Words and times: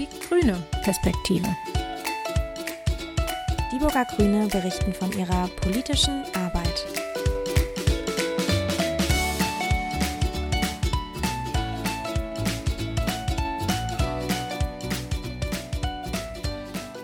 die 0.00 0.08
grüne 0.26 0.66
Perspektive. 0.82 1.54
Die 3.70 3.78
Burger 3.78 4.06
Grüne 4.06 4.46
berichten 4.46 4.94
von 4.94 5.12
ihrer 5.12 5.48
politischen 5.60 6.24
Arbeit. 6.34 6.86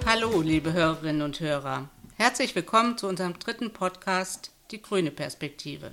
Hallo, 0.07 0.41
liebe 0.41 0.73
Hörerinnen 0.73 1.21
und 1.21 1.41
Hörer. 1.41 1.91
Herzlich 2.17 2.55
willkommen 2.55 2.97
zu 2.97 3.09
unserem 3.09 3.39
dritten 3.39 3.75
Podcast 3.75 4.53
Die 4.71 4.81
grüne 4.81 5.11
Perspektive. 5.11 5.91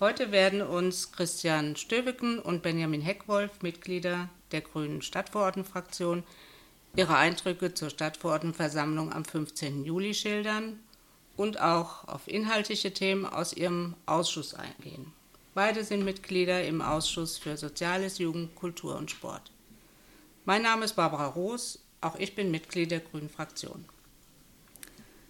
Heute 0.00 0.32
werden 0.32 0.62
uns 0.62 1.12
Christian 1.12 1.76
Stöwicken 1.76 2.38
und 2.38 2.62
Benjamin 2.62 3.02
Heckwolf, 3.02 3.60
Mitglieder 3.60 4.30
der 4.56 4.62
Grünen 4.62 5.02
Stadtverordnetenfraktion, 5.02 6.24
ihre 6.96 7.16
Eindrücke 7.16 7.74
zur 7.74 7.90
Stadtverordnetenversammlung 7.90 9.12
am 9.12 9.24
15. 9.24 9.84
Juli 9.84 10.14
schildern 10.14 10.80
und 11.36 11.60
auch 11.60 12.08
auf 12.08 12.26
inhaltliche 12.26 12.92
Themen 12.92 13.26
aus 13.26 13.52
ihrem 13.52 13.94
Ausschuss 14.06 14.54
eingehen. 14.54 15.12
Beide 15.54 15.84
sind 15.84 16.04
Mitglieder 16.04 16.64
im 16.64 16.82
Ausschuss 16.82 17.38
für 17.38 17.56
Soziales, 17.56 18.18
Jugend, 18.18 18.54
Kultur 18.56 18.96
und 18.96 19.10
Sport. 19.10 19.52
Mein 20.44 20.62
Name 20.62 20.84
ist 20.84 20.96
Barbara 20.96 21.26
Roos, 21.26 21.78
auch 22.00 22.16
ich 22.16 22.34
bin 22.34 22.50
Mitglied 22.50 22.90
der 22.90 23.00
Grünen 23.00 23.30
Fraktion. 23.30 23.84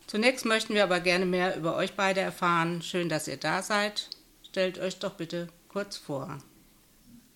Zunächst 0.06 0.44
möchten 0.44 0.74
wir 0.74 0.84
aber 0.84 1.00
gerne 1.00 1.26
mehr 1.26 1.56
über 1.56 1.76
euch 1.76 1.94
beide 1.94 2.20
erfahren. 2.20 2.80
Schön, 2.82 3.08
dass 3.08 3.28
ihr 3.28 3.36
da 3.36 3.62
seid 3.62 4.08
stellt 4.56 4.78
euch 4.78 4.98
doch 4.98 5.12
bitte 5.12 5.48
kurz 5.68 5.98
vor. 5.98 6.38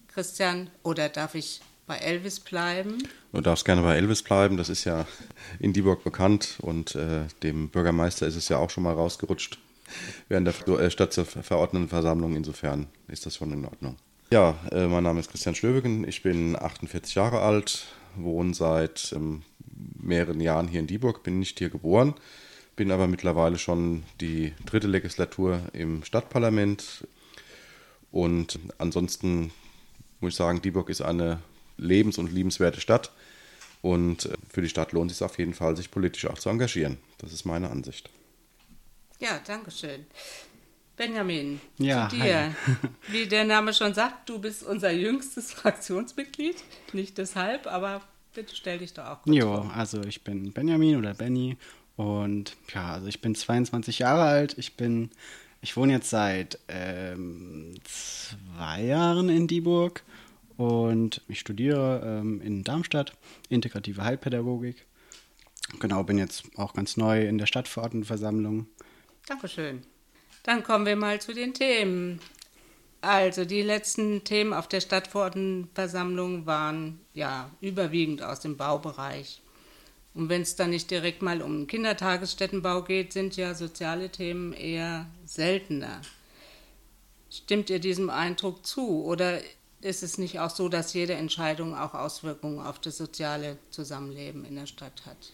Christian, 0.09 0.71
oder 0.83 1.11
darf 1.11 1.35
ich 1.35 1.61
bei 1.91 1.97
Elvis 1.97 2.39
bleiben? 2.39 2.99
Du 3.33 3.41
darfst 3.41 3.65
gerne 3.65 3.83
bei 3.83 3.97
Elvis 3.97 4.23
bleiben, 4.23 4.57
das 4.57 4.69
ist 4.69 4.85
ja 4.85 5.07
in 5.59 5.73
Dieburg 5.73 6.05
bekannt 6.05 6.57
und 6.63 6.95
äh, 6.95 7.23
dem 7.43 7.69
Bürgermeister 7.69 8.29
ist 8.29 8.37
es 8.37 8.49
ja 8.49 8.59
auch 8.59 8.71
schon 8.71 8.85
mal 8.85 8.95
rausgerutscht 8.95 9.59
während 10.29 10.47
der 10.47 10.79
äh, 10.79 10.89
Stadtverordnetenversammlung. 10.89 12.37
Insofern 12.37 12.87
ist 13.09 13.27
das 13.27 13.35
schon 13.35 13.53
in 13.53 13.65
Ordnung. 13.65 13.97
Ja, 14.31 14.55
äh, 14.71 14.87
mein 14.87 15.03
Name 15.03 15.19
ist 15.19 15.33
Christian 15.33 15.57
Schlöwigen, 15.57 16.07
ich 16.07 16.23
bin 16.23 16.55
48 16.55 17.17
Jahre 17.17 17.41
alt, 17.41 17.89
wohne 18.15 18.55
seit 18.55 19.13
ähm, 19.17 19.43
mehreren 20.01 20.41
Jahren 20.41 20.69
hier 20.69 20.79
in 20.79 20.87
Dieburg, 20.87 21.25
bin 21.25 21.41
nicht 21.41 21.59
hier 21.59 21.71
geboren, 21.71 22.15
bin 22.77 22.93
aber 22.93 23.09
mittlerweile 23.09 23.59
schon 23.59 24.05
die 24.21 24.53
dritte 24.65 24.87
Legislatur 24.87 25.61
im 25.73 26.05
Stadtparlament. 26.05 27.09
Und 28.13 28.61
ansonsten 28.79 29.51
muss 30.21 30.35
ich 30.35 30.37
sagen, 30.37 30.63
Dieburg 30.63 30.89
ist 30.89 31.01
eine 31.01 31.41
lebens- 31.81 32.19
und 32.19 32.33
liebenswerte 32.33 32.81
Stadt. 32.81 33.11
Und 33.83 34.27
äh, 34.27 34.37
für 34.49 34.63
die 34.63 34.69
Stadt 34.69 34.93
lohnt 34.93 35.11
es 35.11 35.19
sich 35.19 35.25
auf 35.25 35.39
jeden 35.39 35.55
Fall, 35.55 35.77
sich 35.77 35.91
politisch 35.91 36.27
auch 36.27 36.39
zu 36.39 36.49
engagieren. 36.51 36.99
Das 37.19 37.33
ist 37.33 37.45
meine 37.45 37.71
Ansicht. 37.71 38.11
Ja, 39.19 39.41
danke 39.47 39.71
schön. 39.71 40.07
Benjamin, 40.97 41.61
ja, 41.79 42.09
zu 42.11 42.17
dir. 42.17 42.55
Wie 43.09 43.27
der 43.27 43.45
Name 43.45 43.73
schon 43.73 43.95
sagt, 43.95 44.29
du 44.29 44.39
bist 44.39 44.63
unser 44.63 44.91
jüngstes 44.91 45.53
Fraktionsmitglied. 45.55 46.57
Nicht 46.93 47.17
deshalb, 47.17 47.67
aber 47.67 48.03
bitte 48.35 48.55
stell 48.55 48.79
dich 48.79 48.93
doch 48.93 49.07
auch 49.07 49.23
kurz 49.23 49.35
jo, 49.35 49.47
vor. 49.47 49.73
also 49.75 50.03
ich 50.03 50.23
bin 50.25 50.53
Benjamin 50.53 50.97
oder 50.97 51.15
Benny 51.15 51.57
und 51.97 52.57
ja, 52.75 52.93
also 52.93 53.07
ich 53.07 53.21
bin 53.21 53.35
22 53.35 54.01
Jahre 54.01 54.25
alt. 54.25 54.57
Ich 54.59 54.77
bin, 54.77 55.11
ich 55.63 55.77
wohne 55.77 55.95
jetzt 55.95 56.11
seit 56.11 56.59
ähm, 56.69 57.75
zwei 57.85 58.83
Jahren 58.83 59.31
in 59.31 59.47
Dieburg 59.47 60.03
und 60.61 61.23
ich 61.27 61.41
studiere 61.41 62.03
ähm, 62.05 62.43
in 62.43 62.65
Darmstadt 62.65 63.15
integrative 63.49 64.05
Heilpädagogik. 64.05 64.85
Genau, 65.79 66.03
bin 66.03 66.19
jetzt 66.19 66.45
auch 66.57 66.75
ganz 66.75 66.99
neu 66.99 67.27
in 67.27 67.39
der 67.39 67.47
Stadtverordnetenversammlung. 67.47 68.67
Dankeschön. 69.27 69.83
Dann 70.43 70.63
kommen 70.63 70.85
wir 70.85 70.97
mal 70.97 71.19
zu 71.19 71.33
den 71.33 71.55
Themen. 71.55 72.21
Also 73.01 73.47
die 73.47 73.63
letzten 73.63 74.23
Themen 74.25 74.53
auf 74.53 74.69
der 74.69 74.83
Stadtverordnetenversammlung 74.83 76.45
waren 76.45 77.01
ja 77.15 77.51
überwiegend 77.63 78.23
aus 78.23 78.41
dem 78.41 78.59
Baubereich. 78.59 79.41
Und 80.13 80.29
wenn 80.29 80.43
es 80.43 80.57
dann 80.57 80.71
nicht 80.71 80.91
direkt 80.91 81.23
mal 81.23 81.41
um 81.41 81.69
Kindertagesstättenbau 81.69 82.83
geht, 82.83 83.15
sind 83.15 83.37
ja 83.37 83.55
soziale 83.55 84.11
Themen 84.11 84.53
eher 84.53 85.07
seltener. 85.25 86.03
Stimmt 87.31 87.71
ihr 87.71 87.79
diesem 87.79 88.11
Eindruck 88.11 88.67
zu? 88.67 89.05
Oder 89.05 89.41
ist 89.81 90.03
es 90.03 90.19
nicht 90.19 90.39
auch 90.41 90.51
so, 90.51 90.69
dass 90.69 90.93
jede 90.93 91.15
Entscheidung 91.15 91.75
auch 91.75 91.95
Auswirkungen 91.95 92.61
auf 92.61 92.79
das 92.79 92.97
soziale 92.97 93.57
Zusammenleben 93.71 94.45
in 94.45 94.57
der 94.57 94.67
Stadt 94.67 95.03
hat? 95.07 95.33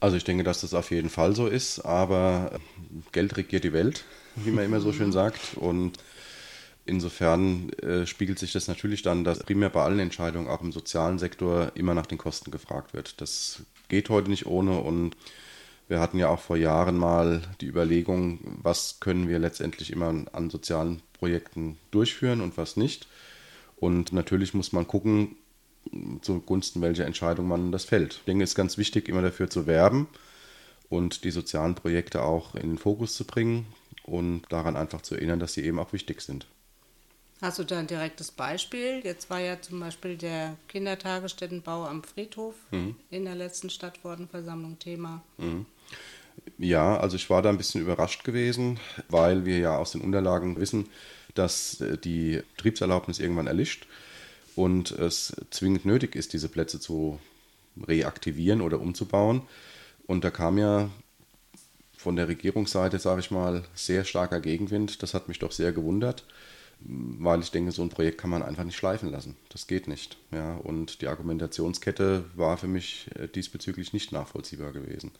Also 0.00 0.16
ich 0.16 0.24
denke, 0.24 0.42
dass 0.42 0.62
das 0.62 0.74
auf 0.74 0.90
jeden 0.90 1.10
Fall 1.10 1.36
so 1.36 1.46
ist, 1.46 1.80
aber 1.80 2.58
Geld 3.12 3.36
regiert 3.36 3.64
die 3.64 3.72
Welt, 3.72 4.04
wie 4.36 4.50
man 4.50 4.64
immer 4.64 4.80
so 4.80 4.92
schön 4.92 5.12
sagt. 5.12 5.56
Und 5.56 5.98
insofern 6.84 7.70
äh, 7.74 8.04
spiegelt 8.06 8.38
sich 8.38 8.52
das 8.52 8.66
natürlich 8.66 9.02
dann, 9.02 9.22
dass 9.22 9.44
primär 9.44 9.70
bei 9.70 9.82
allen 9.82 10.00
Entscheidungen, 10.00 10.48
auch 10.48 10.60
im 10.60 10.72
sozialen 10.72 11.18
Sektor, 11.18 11.70
immer 11.76 11.94
nach 11.94 12.06
den 12.06 12.18
Kosten 12.18 12.50
gefragt 12.50 12.94
wird. 12.94 13.20
Das 13.20 13.62
geht 13.88 14.10
heute 14.10 14.28
nicht 14.28 14.46
ohne 14.46 14.80
und 14.80 15.16
wir 15.88 16.00
hatten 16.00 16.18
ja 16.18 16.28
auch 16.28 16.40
vor 16.40 16.56
Jahren 16.56 16.96
mal 16.96 17.42
die 17.60 17.66
Überlegung, 17.66 18.40
was 18.62 18.98
können 18.98 19.28
wir 19.28 19.38
letztendlich 19.38 19.92
immer 19.92 20.24
an 20.32 20.50
sozialen 20.50 21.02
Projekten 21.12 21.76
durchführen 21.90 22.40
und 22.40 22.56
was 22.56 22.76
nicht. 22.76 23.06
Und 23.82 24.12
natürlich 24.12 24.54
muss 24.54 24.72
man 24.72 24.86
gucken, 24.86 25.34
zugunsten 26.20 26.80
welcher 26.82 27.04
Entscheidung 27.04 27.48
man 27.48 27.72
das 27.72 27.84
fällt. 27.84 28.14
Ich 28.14 28.24
denke, 28.26 28.44
es 28.44 28.50
ist 28.50 28.54
ganz 28.54 28.78
wichtig, 28.78 29.08
immer 29.08 29.22
dafür 29.22 29.50
zu 29.50 29.66
werben 29.66 30.06
und 30.88 31.24
die 31.24 31.32
sozialen 31.32 31.74
Projekte 31.74 32.22
auch 32.22 32.54
in 32.54 32.68
den 32.68 32.78
Fokus 32.78 33.16
zu 33.16 33.24
bringen 33.24 33.66
und 34.04 34.42
daran 34.50 34.76
einfach 34.76 35.02
zu 35.02 35.16
erinnern, 35.16 35.40
dass 35.40 35.54
sie 35.54 35.64
eben 35.64 35.80
auch 35.80 35.92
wichtig 35.92 36.20
sind. 36.20 36.46
Hast 37.40 37.58
du 37.58 37.64
da 37.64 37.80
ein 37.80 37.88
direktes 37.88 38.30
Beispiel? 38.30 39.00
Jetzt 39.02 39.30
war 39.30 39.40
ja 39.40 39.60
zum 39.60 39.80
Beispiel 39.80 40.16
der 40.16 40.56
Kindertagesstättenbau 40.68 41.84
am 41.84 42.04
Friedhof 42.04 42.54
mhm. 42.70 42.94
in 43.10 43.24
der 43.24 43.34
letzten 43.34 43.68
Stadtwortenversammlung 43.68 44.78
Thema. 44.78 45.24
Mhm. 45.38 45.66
Ja, 46.56 46.98
also 46.98 47.16
ich 47.16 47.28
war 47.30 47.42
da 47.42 47.48
ein 47.48 47.58
bisschen 47.58 47.80
überrascht 47.80 48.22
gewesen, 48.22 48.78
weil 49.08 49.44
wir 49.44 49.58
ja 49.58 49.76
aus 49.76 49.90
den 49.90 50.02
Unterlagen 50.02 50.60
wissen, 50.60 50.88
dass 51.34 51.80
äh, 51.80 51.98
die 51.98 52.42
Betriebserlaubnis 52.56 53.18
irgendwann 53.18 53.46
erlischt 53.46 53.86
und 54.56 54.90
es 54.90 55.34
zwingend 55.50 55.84
nötig 55.84 56.14
ist, 56.14 56.32
diese 56.32 56.48
Plätze 56.48 56.80
zu 56.80 57.18
reaktivieren 57.86 58.60
oder 58.60 58.80
umzubauen. 58.80 59.42
Und 60.06 60.24
da 60.24 60.30
kam 60.30 60.58
ja 60.58 60.90
von 61.96 62.16
der 62.16 62.28
Regierungsseite, 62.28 62.98
sage 62.98 63.20
ich 63.20 63.30
mal, 63.30 63.64
sehr 63.74 64.04
starker 64.04 64.40
Gegenwind. 64.40 65.02
Das 65.02 65.14
hat 65.14 65.28
mich 65.28 65.38
doch 65.38 65.52
sehr 65.52 65.72
gewundert 65.72 66.24
weil 66.84 67.40
ich 67.40 67.50
denke, 67.50 67.72
so 67.72 67.82
ein 67.82 67.88
Projekt 67.88 68.18
kann 68.18 68.30
man 68.30 68.42
einfach 68.42 68.64
nicht 68.64 68.76
schleifen 68.76 69.10
lassen. 69.10 69.36
Das 69.50 69.66
geht 69.66 69.88
nicht. 69.88 70.16
Ja, 70.32 70.56
und 70.56 71.00
die 71.00 71.08
Argumentationskette 71.08 72.24
war 72.34 72.56
für 72.56 72.66
mich 72.66 73.08
äh, 73.18 73.28
diesbezüglich 73.28 73.92
nicht 73.92 74.12
nachvollziehbar 74.12 74.72
gewesen. 74.72 75.12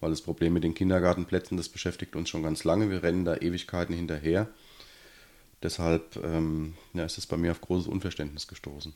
Weil 0.00 0.10
das 0.10 0.20
Problem 0.20 0.52
mit 0.52 0.64
den 0.64 0.74
Kindergartenplätzen, 0.74 1.56
das 1.56 1.68
beschäftigt 1.68 2.16
uns 2.16 2.28
schon 2.28 2.42
ganz 2.42 2.64
lange. 2.64 2.90
Wir 2.90 3.02
rennen 3.02 3.24
da 3.24 3.36
Ewigkeiten 3.36 3.94
hinterher. 3.94 4.48
Deshalb 5.66 6.16
ähm, 6.24 6.74
ja, 6.94 7.04
ist 7.04 7.18
es 7.18 7.26
bei 7.26 7.36
mir 7.36 7.50
auf 7.50 7.60
großes 7.60 7.88
Unverständnis 7.88 8.46
gestoßen. 8.46 8.94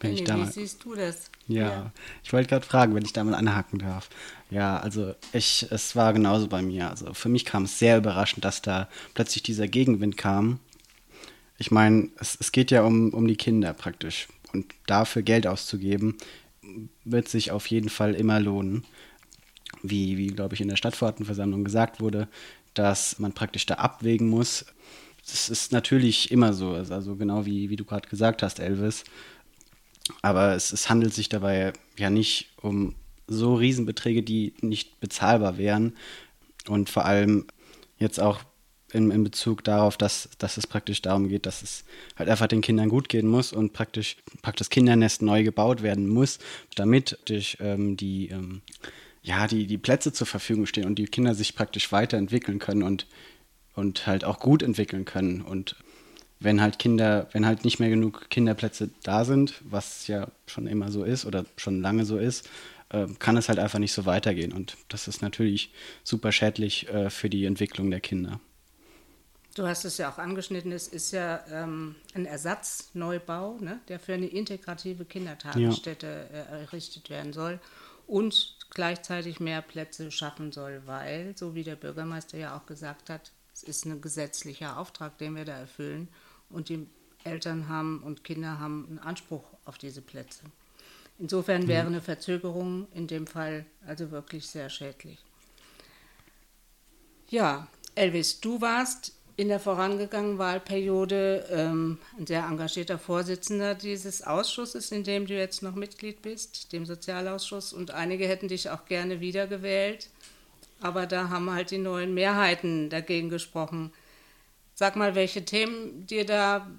Wenn 0.00 0.14
ich 0.14 0.24
da 0.24 0.38
wie 0.38 0.50
siehst 0.50 0.82
du 0.84 0.94
das? 0.94 1.30
Ja, 1.46 1.62
ja. 1.62 1.92
ich 2.24 2.32
wollte 2.32 2.48
gerade 2.48 2.64
fragen, 2.64 2.94
wenn 2.94 3.04
ich 3.04 3.12
da 3.12 3.22
mal 3.22 3.34
anhaken 3.34 3.78
darf. 3.78 4.08
Ja, 4.50 4.78
also 4.78 5.14
ich, 5.34 5.66
es 5.70 5.94
war 5.94 6.14
genauso 6.14 6.48
bei 6.48 6.62
mir. 6.62 6.88
Also 6.88 7.12
für 7.12 7.28
mich 7.28 7.44
kam 7.44 7.64
es 7.64 7.78
sehr 7.78 7.98
überraschend, 7.98 8.44
dass 8.44 8.62
da 8.62 8.88
plötzlich 9.12 9.42
dieser 9.42 9.68
Gegenwind 9.68 10.16
kam 10.16 10.58
ich 11.60 11.70
meine, 11.70 12.08
es, 12.16 12.38
es 12.40 12.52
geht 12.52 12.70
ja 12.70 12.82
um, 12.82 13.10
um 13.10 13.28
die 13.28 13.36
Kinder 13.36 13.74
praktisch. 13.74 14.28
Und 14.52 14.74
dafür 14.86 15.20
Geld 15.20 15.46
auszugeben, 15.46 16.16
wird 17.04 17.28
sich 17.28 17.50
auf 17.52 17.66
jeden 17.66 17.90
Fall 17.90 18.14
immer 18.14 18.40
lohnen. 18.40 18.84
Wie, 19.82 20.16
wie 20.16 20.28
glaube 20.28 20.54
ich, 20.54 20.62
in 20.62 20.68
der 20.68 20.76
Stadtverordnetenversammlung 20.76 21.62
gesagt 21.62 22.00
wurde, 22.00 22.28
dass 22.72 23.18
man 23.18 23.34
praktisch 23.34 23.66
da 23.66 23.74
abwägen 23.74 24.28
muss. 24.28 24.64
Das 25.26 25.48
ist 25.48 25.72
natürlich 25.72 26.30
immer 26.30 26.52
so, 26.52 26.70
also 26.70 27.16
genau 27.16 27.46
wie, 27.46 27.70
wie 27.70 27.76
du 27.76 27.84
gerade 27.84 28.08
gesagt 28.08 28.42
hast, 28.42 28.58
Elvis. 28.58 29.04
Aber 30.22 30.54
es, 30.54 30.72
es 30.72 30.90
handelt 30.90 31.14
sich 31.14 31.28
dabei 31.28 31.72
ja 31.96 32.10
nicht 32.10 32.50
um 32.60 32.94
so 33.26 33.54
Riesenbeträge, 33.54 34.22
die 34.22 34.54
nicht 34.60 35.00
bezahlbar 35.00 35.56
wären. 35.56 35.94
Und 36.68 36.90
vor 36.90 37.04
allem 37.04 37.46
jetzt 37.98 38.20
auch 38.20 38.40
in, 38.92 39.10
in 39.10 39.22
Bezug 39.22 39.64
darauf, 39.64 39.96
dass, 39.96 40.28
dass 40.38 40.56
es 40.56 40.66
praktisch 40.66 41.00
darum 41.02 41.28
geht, 41.28 41.46
dass 41.46 41.62
es 41.62 41.84
halt 42.16 42.28
einfach 42.28 42.48
den 42.48 42.60
Kindern 42.60 42.88
gut 42.88 43.08
gehen 43.08 43.28
muss 43.28 43.52
und 43.52 43.72
praktisch, 43.72 44.16
praktisch 44.42 44.66
das 44.66 44.70
Kindernest 44.70 45.22
neu 45.22 45.44
gebaut 45.44 45.82
werden 45.82 46.08
muss, 46.08 46.38
damit 46.74 47.18
durch, 47.26 47.56
ähm, 47.60 47.96
die, 47.96 48.28
ähm, 48.28 48.62
ja, 49.22 49.46
die, 49.46 49.66
die 49.66 49.78
Plätze 49.78 50.12
zur 50.12 50.26
Verfügung 50.26 50.66
stehen 50.66 50.86
und 50.86 50.96
die 50.96 51.04
Kinder 51.04 51.34
sich 51.34 51.54
praktisch 51.54 51.92
weiterentwickeln 51.92 52.58
können 52.58 52.82
und, 52.82 53.06
und 53.80 54.06
halt 54.06 54.24
auch 54.24 54.38
gut 54.38 54.62
entwickeln 54.62 55.04
können. 55.04 55.40
Und 55.40 55.74
wenn 56.38 56.60
halt 56.60 56.78
Kinder, 56.78 57.28
wenn 57.32 57.46
halt 57.46 57.64
nicht 57.64 57.80
mehr 57.80 57.88
genug 57.88 58.30
Kinderplätze 58.30 58.90
da 59.02 59.24
sind, 59.24 59.60
was 59.64 60.06
ja 60.06 60.28
schon 60.46 60.66
immer 60.66 60.92
so 60.92 61.02
ist 61.02 61.24
oder 61.24 61.44
schon 61.56 61.80
lange 61.80 62.04
so 62.04 62.18
ist, 62.18 62.48
äh, 62.90 63.06
kann 63.18 63.36
es 63.36 63.48
halt 63.48 63.58
einfach 63.58 63.78
nicht 63.78 63.92
so 63.92 64.06
weitergehen. 64.06 64.52
Und 64.52 64.76
das 64.88 65.08
ist 65.08 65.22
natürlich 65.22 65.72
super 66.04 66.30
schädlich 66.30 66.88
äh, 66.88 67.10
für 67.10 67.30
die 67.30 67.44
Entwicklung 67.46 67.90
der 67.90 68.00
Kinder. 68.00 68.38
Du 69.54 69.66
hast 69.66 69.84
es 69.84 69.98
ja 69.98 70.10
auch 70.10 70.18
angeschnitten, 70.18 70.70
es 70.70 70.86
ist 70.86 71.10
ja 71.10 71.40
ähm, 71.50 71.96
ein 72.14 72.24
Ersatzneubau, 72.24 73.58
ne, 73.60 73.80
der 73.88 73.98
für 73.98 74.14
eine 74.14 74.26
integrative 74.26 75.04
Kindertagesstätte 75.04 76.28
ja. 76.32 76.38
äh, 76.38 76.60
errichtet 76.62 77.10
werden 77.10 77.32
soll 77.32 77.58
und 78.06 78.56
gleichzeitig 78.70 79.40
mehr 79.40 79.60
Plätze 79.60 80.10
schaffen 80.12 80.52
soll, 80.52 80.82
weil, 80.86 81.36
so 81.36 81.54
wie 81.54 81.64
der 81.64 81.76
Bürgermeister 81.76 82.38
ja 82.38 82.56
auch 82.56 82.66
gesagt 82.66 83.10
hat, 83.10 83.32
es 83.62 83.68
ist 83.68 83.84
ein 83.84 84.00
gesetzlicher 84.00 84.78
Auftrag, 84.78 85.18
den 85.18 85.36
wir 85.36 85.44
da 85.44 85.56
erfüllen 85.56 86.08
und 86.48 86.68
die 86.68 86.86
Eltern 87.24 87.68
haben 87.68 88.02
und 88.02 88.24
Kinder 88.24 88.58
haben 88.58 88.86
einen 88.88 88.98
Anspruch 88.98 89.44
auf 89.64 89.76
diese 89.76 90.00
Plätze. 90.00 90.44
Insofern 91.18 91.68
wäre 91.68 91.86
eine 91.86 92.00
Verzögerung 92.00 92.88
in 92.94 93.06
dem 93.06 93.26
Fall 93.26 93.66
also 93.86 94.10
wirklich 94.10 94.48
sehr 94.48 94.70
schädlich. 94.70 95.18
Ja, 97.28 97.68
Elvis, 97.94 98.40
du 98.40 98.60
warst 98.60 99.12
in 99.36 99.48
der 99.48 99.60
vorangegangenen 99.60 100.38
Wahlperiode 100.38 101.46
ähm, 101.50 101.98
ein 102.18 102.26
sehr 102.26 102.44
engagierter 102.44 102.98
Vorsitzender 102.98 103.74
dieses 103.74 104.22
Ausschusses, 104.22 104.92
in 104.92 105.04
dem 105.04 105.26
du 105.26 105.34
jetzt 105.34 105.62
noch 105.62 105.74
Mitglied 105.74 106.22
bist, 106.22 106.72
dem 106.72 106.84
Sozialausschuss. 106.84 107.72
Und 107.72 107.90
einige 107.90 108.26
hätten 108.26 108.48
dich 108.48 108.68
auch 108.70 108.84
gerne 108.84 109.20
wiedergewählt. 109.20 110.08
Aber 110.80 111.06
da 111.06 111.28
haben 111.28 111.50
halt 111.50 111.70
die 111.70 111.78
neuen 111.78 112.14
Mehrheiten 112.14 112.90
dagegen 112.90 113.28
gesprochen. 113.28 113.92
Sag 114.74 114.96
mal, 114.96 115.14
welche 115.14 115.44
Themen 115.44 116.06
dir 116.06 116.24
da 116.24 116.70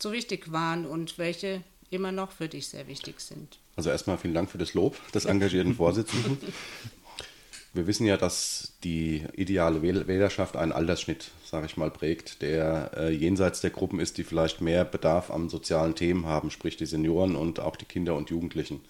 so 0.00 0.12
wichtig 0.12 0.52
waren 0.52 0.86
und 0.86 1.18
welche 1.18 1.62
immer 1.90 2.12
noch 2.12 2.32
für 2.32 2.48
dich 2.48 2.68
sehr 2.68 2.86
wichtig 2.86 3.20
sind. 3.20 3.58
Also 3.76 3.90
erstmal 3.90 4.18
vielen 4.18 4.34
Dank 4.34 4.50
für 4.50 4.58
das 4.58 4.74
Lob 4.74 4.96
des 5.12 5.24
engagierten 5.24 5.74
Vorsitzenden. 5.76 6.38
Wir 7.74 7.86
wissen 7.86 8.06
ja, 8.06 8.16
dass 8.16 8.72
die 8.82 9.24
ideale 9.34 9.82
Wählerschaft 9.82 10.56
einen 10.56 10.72
Altersschnitt, 10.72 11.30
sage 11.44 11.66
ich 11.66 11.76
mal, 11.76 11.90
prägt, 11.90 12.42
der 12.42 12.90
äh, 12.96 13.10
jenseits 13.10 13.60
der 13.60 13.70
Gruppen 13.70 14.00
ist, 14.00 14.18
die 14.18 14.24
vielleicht 14.24 14.60
mehr 14.60 14.84
Bedarf 14.84 15.30
an 15.30 15.48
sozialen 15.48 15.94
Themen 15.94 16.26
haben, 16.26 16.50
sprich 16.50 16.76
die 16.76 16.86
Senioren 16.86 17.36
und 17.36 17.60
auch 17.60 17.76
die 17.76 17.84
Kinder 17.84 18.16
und 18.16 18.30
Jugendlichen. 18.30 18.80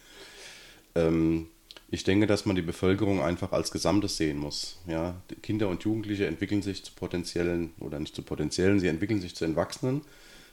Ähm, 0.95 1.49
ich 1.91 2.05
denke, 2.05 2.27
dass 2.27 2.45
man 2.45 2.57
die 2.57 2.63
Bevölkerung 2.63 3.23
einfach 3.23 3.53
als 3.53 3.71
Gesamtes 3.71 4.17
sehen 4.19 4.39
muss. 4.39 4.79
Ja, 4.87 5.23
Kinder 5.43 5.69
und 5.69 5.85
Jugendliche 5.85 6.27
entwickeln 6.27 6.63
sich 6.63 6.85
zu 6.85 6.93
potenziellen 6.93 7.73
oder 7.81 7.99
nicht 7.99 8.15
zu 8.15 8.23
potenziellen, 8.23 8.79
sie 8.79 8.89
entwickeln 8.89 9.21
sich 9.21 9.35
zu 9.35 9.47
Erwachsenen. 9.47 10.03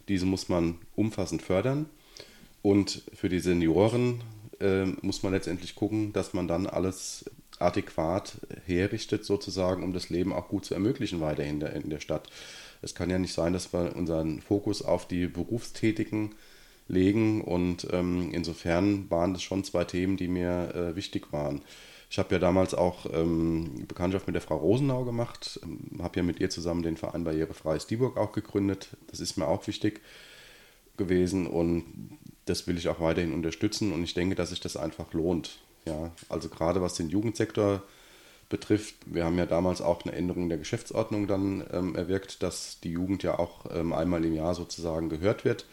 Diese 0.07 0.25
muss 0.25 0.49
man 0.49 0.77
umfassend 0.95 1.41
fördern. 1.41 1.87
Und 2.61 3.03
für 3.13 3.27
die 3.29 3.39
Senioren 3.39 4.23
äh, 4.59 4.85
muss 5.01 5.23
man 5.23 5.33
letztendlich 5.33 5.75
gucken, 5.75 6.13
dass 6.13 6.33
man 6.33 6.47
dann 6.47 6.67
alles 6.67 7.25
adäquat 7.59 8.37
herrichtet, 8.65 9.25
sozusagen, 9.25 9.83
um 9.83 9.93
das 9.93 10.09
Leben 10.09 10.33
auch 10.33 10.47
gut 10.47 10.65
zu 10.65 10.73
ermöglichen 10.73 11.21
weiterhin 11.21 11.61
in 11.61 11.89
der 11.89 11.99
Stadt. 11.99 12.29
Es 12.81 12.95
kann 12.95 13.09
ja 13.09 13.19
nicht 13.19 13.33
sein, 13.33 13.53
dass 13.53 13.73
wir 13.73 13.95
unseren 13.95 14.41
Fokus 14.41 14.81
auf 14.81 15.07
die 15.07 15.27
Berufstätigen 15.27 16.35
legen. 16.87 17.41
Und 17.41 17.87
ähm, 17.91 18.29
insofern 18.31 19.09
waren 19.09 19.33
das 19.33 19.43
schon 19.43 19.63
zwei 19.63 19.83
Themen, 19.83 20.17
die 20.17 20.27
mir 20.27 20.73
äh, 20.75 20.95
wichtig 20.95 21.31
waren. 21.31 21.61
Ich 22.09 22.19
habe 22.19 22.35
ja 22.35 22.39
damals 22.39 22.73
auch 22.73 23.07
ähm, 23.11 23.85
Bekanntschaft 23.87 24.27
mit 24.27 24.35
der 24.35 24.41
Frau 24.41 24.57
Rosenau 24.57 25.03
gemacht, 25.03 25.59
ähm, 25.63 26.01
habe 26.01 26.17
ja 26.17 26.23
mit 26.23 26.39
ihr 26.39 26.49
zusammen 26.49 26.83
den 26.83 26.97
Verein 26.97 27.23
Barrierefreies 27.23 27.87
Dieburg 27.87 28.17
auch 28.17 28.31
gegründet. 28.31 28.89
Das 29.07 29.19
ist 29.19 29.37
mir 29.37 29.47
auch 29.47 29.65
wichtig 29.67 30.01
gewesen 30.97 31.47
und 31.47 31.83
das 32.45 32.67
will 32.67 32.77
ich 32.77 32.87
auch 32.87 32.99
weiterhin 32.99 33.33
unterstützen 33.33 33.91
und 33.91 34.03
ich 34.03 34.13
denke, 34.13 34.35
dass 34.35 34.51
sich 34.51 34.61
das 34.61 34.77
einfach 34.77 35.13
lohnt. 35.13 35.59
Ja, 35.85 36.11
also 36.29 36.47
gerade 36.47 36.81
was 36.81 36.93
den 36.93 37.09
Jugendsektor 37.09 37.83
betrifft, 38.49 38.95
wir 39.05 39.25
haben 39.25 39.37
ja 39.37 39.45
damals 39.45 39.81
auch 39.81 40.05
eine 40.05 40.15
Änderung 40.15 40.47
der 40.49 40.59
Geschäftsordnung 40.59 41.27
dann 41.27 41.65
ähm, 41.73 41.95
erwirkt, 41.95 42.43
dass 42.43 42.79
die 42.79 42.91
Jugend 42.91 43.23
ja 43.23 43.39
auch 43.39 43.65
ähm, 43.73 43.91
einmal 43.91 44.23
im 44.23 44.33
Jahr 44.33 44.53
sozusagen 44.55 45.09
gehört 45.09 45.43
wird 45.43 45.65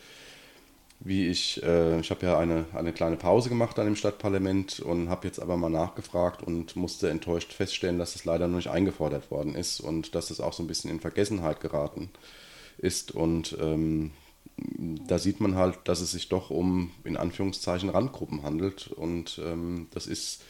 wie 1.05 1.27
ich, 1.29 1.63
äh, 1.63 2.01
ich 2.01 2.11
habe 2.11 2.27
ja 2.27 2.39
eine, 2.39 2.67
eine 2.75 2.93
kleine 2.93 3.17
Pause 3.17 3.49
gemacht 3.49 3.79
an 3.79 3.87
dem 3.87 3.97
Stadtparlament 3.97 4.81
und 4.81 5.09
habe 5.09 5.27
jetzt 5.27 5.41
aber 5.41 5.57
mal 5.57 5.69
nachgefragt 5.69 6.43
und 6.43 6.77
musste 6.77 7.11
enttäuscht 7.11 7.53
feststellen, 7.53 7.99
dass 7.99 8.15
es 8.15 8.25
leider 8.25 8.47
noch 8.47 8.57
nicht 8.57 8.71
eingefordert 8.71 9.31
worden 9.31 9.55
ist 9.55 9.81
und 9.81 10.15
dass 10.15 10.31
es 10.31 10.41
auch 10.41 10.53
so 10.53 10.63
ein 10.63 10.69
bisschen 10.69 10.91
in 10.91 11.01
Vergessenheit 11.01 11.61
geraten 11.61 12.11
ist. 12.79 13.13
Und 13.13 13.57
ähm, 13.61 14.13
da 14.57 15.19
sieht 15.19 15.41
man 15.41 15.57
halt, 15.57 15.79
dass 15.85 16.01
es 16.01 16.13
sich 16.13 16.29
doch 16.29 16.51
um 16.51 16.93
in 17.05 17.17
Anführungszeichen 17.17 17.89
Randgruppen 17.89 18.45
handelt 18.45 18.89
und 18.89 19.41
ähm, 19.45 19.89
das 19.91 20.07
ist 20.07 20.43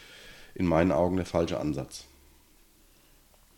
in 0.54 0.66
meinen 0.66 0.92
Augen 0.92 1.16
der 1.16 1.26
falsche 1.26 1.58
Ansatz. 1.60 2.04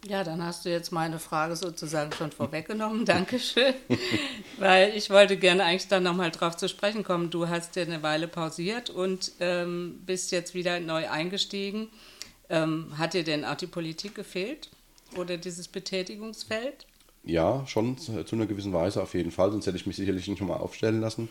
Ja, 0.06 0.22
dann 0.22 0.42
hast 0.42 0.64
du 0.64 0.70
jetzt 0.70 0.92
meine 0.92 1.18
Frage 1.18 1.56
sozusagen 1.56 2.12
schon 2.12 2.30
vorweggenommen. 2.30 3.04
Dankeschön. 3.06 3.74
Weil 4.58 4.94
ich 4.96 5.10
wollte 5.10 5.36
gerne 5.36 5.64
eigentlich 5.64 5.88
dann 5.88 6.02
nochmal 6.02 6.30
drauf 6.30 6.56
zu 6.56 6.68
sprechen 6.68 7.04
kommen. 7.04 7.30
Du 7.30 7.48
hast 7.48 7.76
ja 7.76 7.82
eine 7.82 8.02
Weile 8.02 8.28
pausiert 8.28 8.90
und 8.90 9.32
ähm, 9.40 10.00
bist 10.04 10.30
jetzt 10.30 10.54
wieder 10.54 10.80
neu 10.80 11.08
eingestiegen. 11.08 11.88
Ähm, 12.50 12.92
hat 12.98 13.14
dir 13.14 13.24
denn 13.24 13.44
auch 13.44 13.56
die 13.56 13.66
Politik 13.66 14.14
gefehlt 14.14 14.68
oder 15.16 15.38
dieses 15.38 15.68
Betätigungsfeld? 15.68 16.86
Ja, 17.26 17.66
schon 17.66 17.96
zu 17.96 18.12
einer 18.32 18.44
gewissen 18.44 18.74
Weise 18.74 19.02
auf 19.02 19.14
jeden 19.14 19.30
Fall, 19.30 19.50
sonst 19.50 19.66
hätte 19.66 19.78
ich 19.78 19.86
mich 19.86 19.96
sicherlich 19.96 20.28
nicht 20.28 20.40
nochmal 20.40 20.58
aufstellen 20.58 21.00
lassen. 21.00 21.30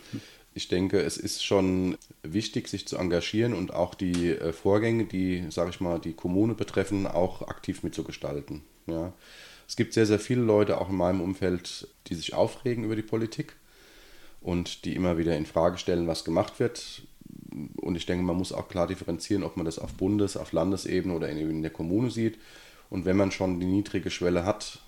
Ich 0.56 0.68
denke, 0.68 1.02
es 1.02 1.18
ist 1.18 1.44
schon 1.44 1.98
wichtig, 2.22 2.68
sich 2.68 2.88
zu 2.88 2.98
engagieren 2.98 3.54
und 3.54 3.74
auch 3.74 3.96
die 3.96 4.30
äh, 4.30 4.54
Vorgänge, 4.54 5.06
die, 5.06 5.46
sage 5.50 5.72
ich 5.72 5.82
mal, 5.82 6.00
die 6.00 6.14
Kommune 6.14 6.54
betreffen, 6.54 7.08
auch 7.08 7.42
aktiv 7.48 7.82
mitzugestalten. 7.84 8.62
Ja. 8.86 9.14
Es 9.68 9.76
gibt 9.76 9.94
sehr, 9.94 10.06
sehr 10.06 10.20
viele 10.20 10.42
Leute, 10.42 10.80
auch 10.80 10.90
in 10.90 10.96
meinem 10.96 11.22
Umfeld, 11.22 11.88
die 12.08 12.16
sich 12.16 12.34
aufregen 12.34 12.84
über 12.84 12.96
die 12.96 13.02
Politik 13.02 13.56
und 14.42 14.86
die 14.86 14.96
immer 14.96 15.18
wieder 15.18 15.36
in 15.36 15.46
Frage 15.46 15.78
stellen, 15.78 16.08
was 16.08 16.26
gemacht 16.26 16.60
wird. 16.60 17.04
Und 17.78 17.96
ich 17.96 18.06
denke, 18.06 18.24
man 18.24 18.36
muss 18.36 18.52
auch 18.52 18.68
klar 18.68 18.88
differenzieren, 18.88 19.44
ob 19.44 19.58
man 19.58 19.66
das 19.66 19.80
auf 19.80 19.94
Bundes-, 19.94 20.38
auf 20.38 20.52
Landesebene 20.52 21.16
oder 21.16 21.30
in 21.30 21.62
der 21.62 21.72
Kommune 21.72 22.12
sieht. 22.12 22.38
Und 22.90 23.06
wenn 23.06 23.18
man 23.18 23.32
schon 23.32 23.60
die 23.60 23.66
niedrige 23.66 24.12
Schwelle 24.12 24.46
hat, 24.46 24.80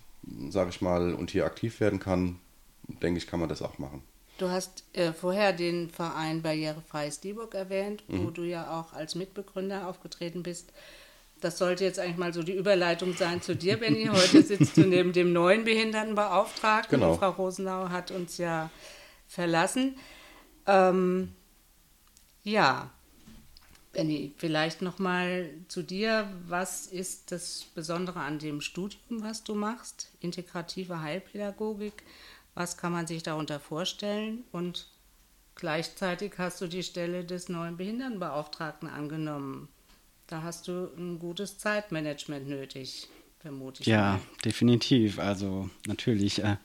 sage 0.50 0.70
ich 0.70 0.82
mal, 0.82 1.14
und 1.14 1.32
hier 1.32 1.46
aktiv 1.46 1.80
werden 1.80 2.00
kann, 2.00 2.40
denke 3.02 3.18
ich, 3.18 3.28
kann 3.28 3.40
man 3.40 3.50
das 3.50 3.62
auch 3.62 3.80
machen. 3.80 4.04
Du 4.38 4.50
hast 4.50 4.84
äh, 4.94 5.14
vorher 5.14 5.54
den 5.54 5.90
Verein 5.90 6.42
Barrierefreies 6.42 7.22
Dieburg 7.22 7.54
erwähnt, 7.54 8.04
mhm. 8.08 8.26
wo 8.26 8.30
du 8.32 8.44
ja 8.44 8.80
auch 8.80 8.94
als 8.94 9.16
Mitbegründer 9.16 9.88
aufgetreten 9.88 10.44
bist. 10.44 10.74
Das 11.40 11.58
sollte 11.58 11.84
jetzt 11.84 12.00
eigentlich 12.00 12.18
mal 12.18 12.34
so 12.34 12.44
die 12.44 12.56
Überleitung 12.56 13.16
sein 13.16 13.42
zu 13.42 13.56
dir, 13.56 13.78
Benny. 13.78 14.06
Heute 14.12 14.42
sitzt 14.42 14.76
du 14.78 14.82
neben 14.82 15.14
dem 15.14 15.32
neuen 15.32 15.64
Behindertenbeauftragten. 15.64 17.00
Genau. 17.00 17.16
Frau 17.16 17.32
Rosenau 17.32 17.90
hat 17.90 18.12
uns 18.12 18.38
ja 18.38 18.70
verlassen. 19.28 19.96
Ähm, 20.66 21.34
ja, 22.44 22.90
Benny, 23.94 24.34
vielleicht 24.38 24.82
noch 24.82 25.00
mal 25.00 25.50
zu 25.70 25.82
dir. 25.82 26.30
Was 26.48 26.88
ist 26.88 27.32
das 27.32 27.66
Besondere 27.76 28.20
an 28.20 28.40
dem 28.40 28.60
Studium, 28.60 29.24
was 29.24 29.44
du 29.46 29.56
machst? 29.56 30.10
Integrative 30.20 31.02
Heilpädagogik. 31.02 32.04
Was 32.56 32.78
kann 32.78 32.94
man 32.94 33.06
sich 33.06 33.22
darunter 33.22 33.60
vorstellen? 33.60 34.44
Und 34.52 34.88
gleichzeitig 35.56 36.34
hast 36.38 36.62
du 36.62 36.68
die 36.68 36.84
Stelle 36.84 37.24
des 37.26 37.50
neuen 37.50 37.78
Behindertenbeauftragten 37.78 38.90
angenommen. 38.90 39.68
Da 40.28 40.42
hast 40.42 40.68
du 40.68 40.90
ein 40.98 41.20
gutes 41.20 41.58
Zeitmanagement 41.60 42.48
nötig, 42.48 43.08
vermute 43.40 43.82
ich. 43.82 43.88
Ja, 43.88 44.14
mal. 44.14 44.22
definitiv. 44.44 45.20
Also 45.20 45.70
natürlich. 45.86 46.44
Äh, 46.44 46.56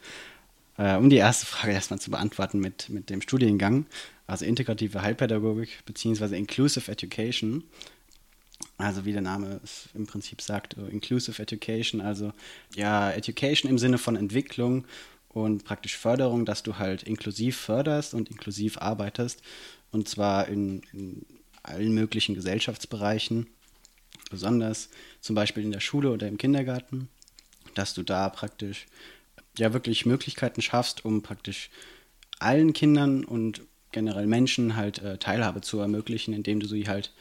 äh, 0.79 0.97
um 0.97 1.11
die 1.11 1.17
erste 1.17 1.45
Frage 1.45 1.73
erstmal 1.73 2.01
zu 2.01 2.11
beantworten 2.11 2.59
mit, 2.59 2.89
mit 2.89 3.11
dem 3.11 3.21
Studiengang, 3.21 3.85
also 4.27 4.47
integrative 4.47 5.03
Heilpädagogik 5.03 5.85
bzw. 5.85 6.37
Inclusive 6.39 6.91
Education. 6.91 7.65
Also 8.79 9.05
wie 9.05 9.13
der 9.13 9.23
Name 9.23 9.61
es 9.63 9.89
im 9.95 10.07
Prinzip 10.07 10.41
sagt, 10.41 10.79
äh, 10.79 10.89
Inclusive 10.89 11.43
Education, 11.43 12.01
also 12.01 12.33
ja, 12.75 13.11
Education 13.11 13.69
im 13.69 13.79
Sinne 13.79 13.99
von 13.99 14.17
Entwicklung 14.17 14.87
und 15.33 15.65
praktisch 15.65 15.97
Förderung, 15.97 16.45
dass 16.45 16.63
du 16.63 16.79
halt 16.79 17.03
inklusiv 17.05 17.57
förderst 17.57 18.15
und 18.15 18.31
inklusiv 18.31 18.79
arbeitest. 18.79 19.43
Und 19.93 20.09
zwar 20.09 20.49
in, 20.49 20.83
in 20.93 21.25
allen 21.63 21.93
möglichen 21.93 22.35
Gesellschaftsbereichen, 22.35 23.47
besonders 24.31 24.89
zum 25.21 25.35
Beispiel 25.35 25.65
in 25.65 25.73
der 25.73 25.81
Schule 25.81 26.11
oder 26.11 26.29
im 26.29 26.39
Kindergarten, 26.39 27.09
dass 27.75 27.95
du 27.95 28.03
da 28.03 28.29
praktisch 28.29 28.87
ja 29.59 29.73
wirklich 29.73 30.07
Möglichkeiten 30.07 30.63
schaffst, 30.63 31.05
um 31.05 31.23
praktisch 31.23 31.71
allen 32.39 32.73
Kindern 32.73 33.25
und 33.25 33.63
generell 33.93 34.27
Menschen 34.27 34.77
halt 34.77 35.01
äh, 35.03 35.19
Teilhabe 35.19 35.61
zu 35.61 35.79
ermöglichen, 35.79 36.33
indem 36.33 36.61
du 36.61 36.67
sie 36.67 36.89
halt 36.89 37.13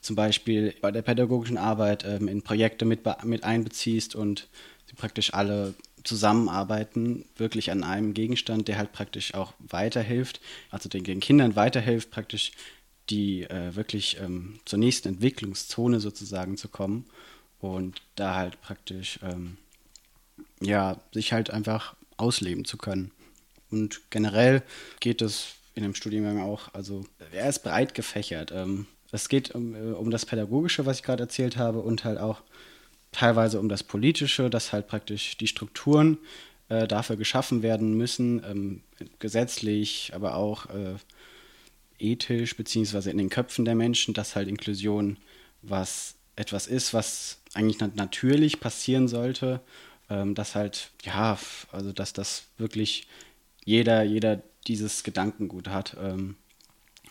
zum 0.00 0.16
Beispiel 0.16 0.74
bei 0.80 0.90
der 0.90 1.02
pädagogischen 1.02 1.58
Arbeit 1.58 2.04
ähm, 2.04 2.28
in 2.28 2.42
Projekte 2.42 2.84
mit, 2.84 3.00
mit 3.24 3.44
einbeziehst 3.44 4.14
und 4.14 4.48
sie 4.86 4.94
praktisch 4.94 5.34
alle 5.34 5.74
zusammenarbeiten, 6.08 7.26
wirklich 7.36 7.70
an 7.70 7.84
einem 7.84 8.14
Gegenstand, 8.14 8.66
der 8.66 8.78
halt 8.78 8.92
praktisch 8.92 9.34
auch 9.34 9.52
weiterhilft, 9.58 10.40
also 10.70 10.88
den, 10.88 11.04
den 11.04 11.20
Kindern 11.20 11.54
weiterhilft, 11.54 12.10
praktisch 12.10 12.52
die 13.10 13.44
äh, 13.44 13.76
wirklich 13.76 14.18
ähm, 14.20 14.60
zur 14.64 14.78
nächsten 14.78 15.08
Entwicklungszone 15.08 16.00
sozusagen 16.00 16.56
zu 16.56 16.68
kommen 16.68 17.04
und 17.60 18.02
da 18.16 18.34
halt 18.34 18.60
praktisch 18.60 19.18
ähm, 19.22 19.58
ja 20.60 21.00
sich 21.12 21.32
halt 21.32 21.50
einfach 21.50 21.94
ausleben 22.16 22.64
zu 22.64 22.78
können. 22.78 23.10
Und 23.70 24.00
generell 24.10 24.62
geht 25.00 25.20
es 25.20 25.54
in 25.74 25.82
dem 25.82 25.94
Studiengang 25.94 26.40
auch, 26.40 26.72
also 26.74 27.04
er 27.32 27.48
ist 27.48 27.62
breit 27.62 27.94
gefächert. 27.94 28.50
Ähm, 28.52 28.86
es 29.12 29.28
geht 29.28 29.54
um, 29.54 29.74
äh, 29.74 29.92
um 29.92 30.10
das 30.10 30.24
Pädagogische, 30.26 30.86
was 30.86 30.98
ich 30.98 31.02
gerade 31.02 31.22
erzählt 31.22 31.56
habe, 31.56 31.80
und 31.80 32.04
halt 32.04 32.18
auch 32.18 32.42
teilweise 33.12 33.58
um 33.60 33.68
das 33.68 33.82
Politische, 33.82 34.50
dass 34.50 34.72
halt 34.72 34.86
praktisch 34.86 35.36
die 35.36 35.46
Strukturen 35.46 36.18
äh, 36.68 36.86
dafür 36.86 37.16
geschaffen 37.16 37.62
werden 37.62 37.94
müssen, 37.96 38.42
ähm, 38.48 38.82
gesetzlich, 39.18 40.12
aber 40.14 40.34
auch 40.34 40.66
äh, 40.66 40.94
ethisch, 41.98 42.56
beziehungsweise 42.56 43.10
in 43.10 43.18
den 43.18 43.30
Köpfen 43.30 43.64
der 43.64 43.74
Menschen, 43.74 44.14
dass 44.14 44.36
halt 44.36 44.48
Inklusion 44.48 45.16
was 45.62 46.14
etwas 46.36 46.66
ist, 46.66 46.94
was 46.94 47.40
eigentlich 47.54 47.80
natürlich 47.96 48.60
passieren 48.60 49.08
sollte, 49.08 49.60
ähm, 50.08 50.34
dass 50.34 50.54
halt, 50.54 50.90
ja, 51.02 51.38
also 51.72 51.92
dass 51.92 52.12
das 52.12 52.44
wirklich 52.58 53.08
jeder, 53.64 54.02
jeder 54.02 54.42
dieses 54.66 55.02
Gedankengut 55.02 55.68
hat. 55.68 55.96
Ähm, 56.00 56.36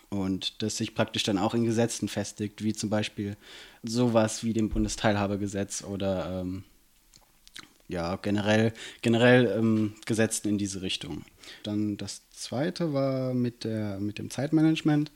und 0.09 0.61
das 0.61 0.77
sich 0.77 0.95
praktisch 0.95 1.23
dann 1.23 1.37
auch 1.37 1.53
in 1.53 1.65
Gesetzen 1.65 2.07
festigt, 2.07 2.63
wie 2.63 2.73
zum 2.73 2.89
Beispiel 2.89 3.35
sowas 3.83 4.43
wie 4.43 4.53
dem 4.53 4.69
Bundesteilhabegesetz 4.69 5.83
oder 5.83 6.41
ähm, 6.41 6.63
ja, 7.87 8.17
generell, 8.17 8.73
generell 9.01 9.53
ähm, 9.57 9.95
Gesetzen 10.05 10.49
in 10.49 10.57
diese 10.57 10.81
Richtung. 10.81 11.23
Dann 11.63 11.97
das 11.97 12.29
zweite 12.31 12.93
war 12.93 13.33
mit, 13.33 13.63
der, 13.63 13.99
mit 13.99 14.17
dem 14.19 14.29
Zeitmanagement. 14.29 15.11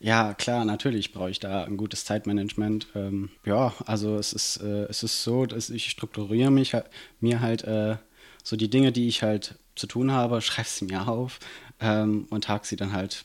Ja, 0.00 0.34
klar, 0.34 0.64
natürlich 0.64 1.12
brauche 1.12 1.30
ich 1.30 1.40
da 1.40 1.64
ein 1.64 1.76
gutes 1.76 2.04
Zeitmanagement. 2.04 2.88
Ähm, 2.94 3.30
ja, 3.44 3.74
also 3.86 4.16
es 4.16 4.32
ist, 4.32 4.58
äh, 4.58 4.84
es 4.84 5.02
ist 5.02 5.22
so, 5.22 5.46
dass 5.46 5.70
ich 5.70 5.90
strukturiere 5.90 6.50
mich 6.50 6.76
mir 7.20 7.40
halt 7.40 7.64
äh, 7.64 7.96
so 8.42 8.56
die 8.56 8.68
Dinge, 8.68 8.92
die 8.92 9.08
ich 9.08 9.22
halt 9.22 9.58
zu 9.76 9.86
tun 9.86 10.12
habe, 10.12 10.40
schreibe 10.42 10.68
sie 10.68 10.86
mir 10.86 11.08
auf 11.08 11.38
ähm, 11.80 12.26
und 12.30 12.48
hake 12.48 12.66
sie 12.66 12.76
dann 12.76 12.92
halt 12.92 13.24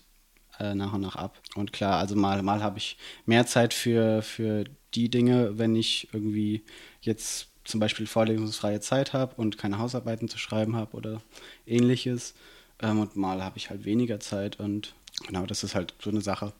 äh, 0.59 0.75
nach 0.75 0.93
und 0.93 1.01
nach 1.01 1.15
ab. 1.15 1.41
Und 1.55 1.73
klar, 1.73 1.99
also 1.99 2.15
mal, 2.15 2.41
mal 2.43 2.63
habe 2.63 2.77
ich 2.77 2.97
mehr 3.25 3.45
Zeit 3.45 3.73
für, 3.73 4.21
für 4.21 4.65
die 4.93 5.09
Dinge, 5.09 5.57
wenn 5.57 5.75
ich 5.75 6.09
irgendwie 6.13 6.63
jetzt 7.01 7.47
zum 7.63 7.79
Beispiel 7.79 8.07
vorlesungsfreie 8.07 8.79
Zeit 8.81 9.13
habe 9.13 9.35
und 9.35 9.57
keine 9.57 9.77
Hausarbeiten 9.77 10.27
zu 10.27 10.37
schreiben 10.37 10.75
habe 10.75 10.95
oder 10.97 11.21
ähnliches. 11.67 12.33
Ähm, 12.81 12.99
und 12.99 13.15
mal 13.15 13.43
habe 13.43 13.57
ich 13.57 13.69
halt 13.69 13.85
weniger 13.85 14.19
Zeit 14.19 14.59
und 14.59 14.93
genau, 15.27 15.45
das 15.45 15.63
ist 15.63 15.75
halt 15.75 15.93
so 16.01 16.09
eine 16.09 16.21
Sache 16.21 16.53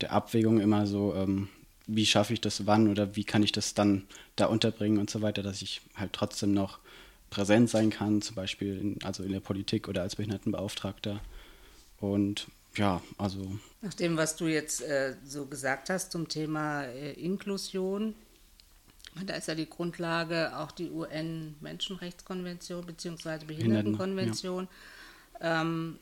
der 0.00 0.12
Abwägung 0.12 0.60
immer 0.60 0.86
so, 0.86 1.14
ähm, 1.14 1.48
wie 1.86 2.06
schaffe 2.06 2.32
ich 2.32 2.40
das 2.40 2.66
wann 2.66 2.88
oder 2.88 3.16
wie 3.16 3.24
kann 3.24 3.42
ich 3.42 3.52
das 3.52 3.74
dann 3.74 4.04
da 4.36 4.46
unterbringen 4.46 4.98
und 4.98 5.10
so 5.10 5.22
weiter, 5.22 5.42
dass 5.42 5.62
ich 5.62 5.80
halt 5.94 6.12
trotzdem 6.12 6.52
noch 6.52 6.78
präsent 7.30 7.70
sein 7.70 7.90
kann, 7.90 8.20
zum 8.20 8.36
Beispiel 8.36 8.78
in, 8.78 8.98
also 9.04 9.22
in 9.22 9.32
der 9.32 9.40
Politik 9.40 9.88
oder 9.88 10.02
als 10.02 10.16
Behindertenbeauftragter. 10.16 11.20
Und 11.98 12.48
ja, 12.76 13.02
also. 13.18 13.58
Nach 13.80 13.94
dem, 13.94 14.16
was 14.16 14.36
du 14.36 14.46
jetzt 14.46 14.82
äh, 14.82 15.16
so 15.24 15.46
gesagt 15.46 15.90
hast 15.90 16.12
zum 16.12 16.28
Thema 16.28 16.84
äh, 16.84 17.12
Inklusion, 17.12 18.14
da 19.26 19.34
ist 19.34 19.48
ja 19.48 19.54
die 19.54 19.68
Grundlage 19.68 20.56
auch 20.56 20.70
die 20.70 20.90
UN-Menschenrechtskonvention 20.90 22.86
bzw. 22.86 23.44
Behindertenkonvention. 23.44 24.68
Ja. 25.40 25.62
Ähm, 25.62 25.98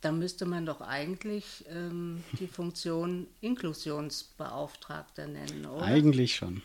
da 0.00 0.12
müsste 0.12 0.46
man 0.46 0.64
doch 0.64 0.80
eigentlich 0.80 1.64
ähm, 1.68 2.24
die 2.38 2.46
Funktion 2.46 3.26
Inklusionsbeauftragter 3.42 5.26
nennen, 5.26 5.66
oder? 5.66 5.84
Eigentlich 5.84 6.34
schon. 6.34 6.62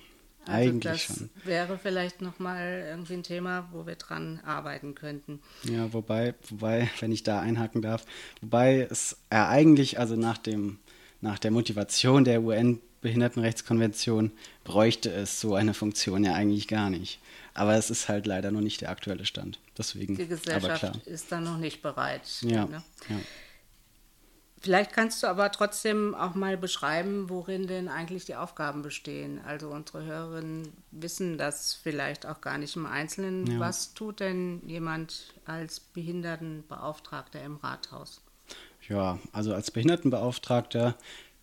Also 0.48 0.70
Eigentlich 0.70 1.08
das 1.08 1.18
schon. 1.18 1.30
wäre 1.44 1.78
vielleicht 1.78 2.22
nochmal 2.22 2.86
irgendwie 2.88 3.14
ein 3.14 3.24
Thema, 3.24 3.68
wo 3.72 3.88
wir 3.88 3.96
dran 3.96 4.40
arbeiten 4.46 4.94
könnten. 4.94 5.40
Ja, 5.64 5.92
wobei, 5.92 6.36
wobei, 6.50 6.90
wenn 7.00 7.12
ich 7.12 7.24
da 7.24 7.40
einhaken 7.40 7.82
darf, 7.82 8.06
wobei 8.42 8.88
es 8.90 9.18
ja 9.32 9.50
eigentlich, 9.50 10.00
also 10.00 10.16
nach 10.16 10.38
dem, 10.38 10.80
nach 11.22 11.40
der 11.40 11.52
Motivation 11.52 12.26
der 12.26 12.44
UN-Behindertenrechtskonvention 12.44 14.32
bräuchte 14.64 15.12
es 15.12 15.42
so 15.42 15.56
eine 15.56 15.74
Funktion 15.74 16.24
ja 16.24 16.34
eigentlich 16.34 16.68
gar 16.68 16.90
nicht. 16.90 17.20
Aber 17.56 17.76
es 17.76 17.90
ist 17.90 18.10
halt 18.10 18.28
leider 18.28 18.52
noch 18.52 18.62
nicht 18.62 18.82
der 18.82 18.90
aktuelle 18.90 19.26
Stand. 19.26 19.60
Deswegen. 19.78 20.18
Die 20.18 20.28
Gesellschaft 20.28 21.08
ist 21.08 21.32
da 21.32 21.40
noch 21.40 21.58
nicht 21.58 21.82
bereit. 21.82 22.24
Ja, 22.42 22.66
ne? 22.66 22.84
ja. 23.10 23.16
Vielleicht 24.66 24.94
kannst 24.94 25.22
du 25.22 25.28
aber 25.28 25.52
trotzdem 25.52 26.16
auch 26.16 26.34
mal 26.34 26.58
beschreiben, 26.58 27.30
worin 27.30 27.68
denn 27.68 27.88
eigentlich 27.88 28.26
die 28.26 28.34
Aufgaben 28.34 28.82
bestehen. 28.82 29.40
Also 29.46 29.70
unsere 29.70 30.04
Hörerinnen 30.04 30.74
wissen 30.90 31.38
das 31.38 31.76
vielleicht 31.76 32.26
auch 32.26 32.42
gar 32.42 32.58
nicht 32.58 32.76
im 32.76 32.88
Einzelnen. 32.88 33.46
Ja. 33.46 33.60
Was 33.60 33.94
tut 33.94 34.22
denn 34.22 34.64
jemand 34.66 35.36
als 35.46 35.80
Behindertenbeauftragter 35.80 37.44
im 37.44 37.58
Rathaus? 37.58 38.24
Ja, 38.90 39.20
also 39.34 39.54
als 39.54 39.70
Behindertenbeauftragter 39.70 40.96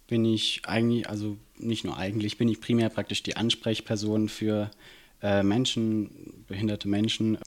bin 0.09 0.25
ich 0.25 0.63
eigentlich, 0.65 1.09
also 1.09 1.37
nicht 1.59 1.85
nur 1.85 1.97
eigentlich, 1.97 2.39
bin 2.39 2.49
ich 2.49 2.61
primär 2.61 2.89
praktisch 2.89 3.23
die 3.23 3.37
Ansprechperson 3.37 4.29
für 4.31 4.69
äh, 5.23 5.45
Menschen, 5.45 6.45
behinderte 6.49 6.89
Menschen, 6.89 7.39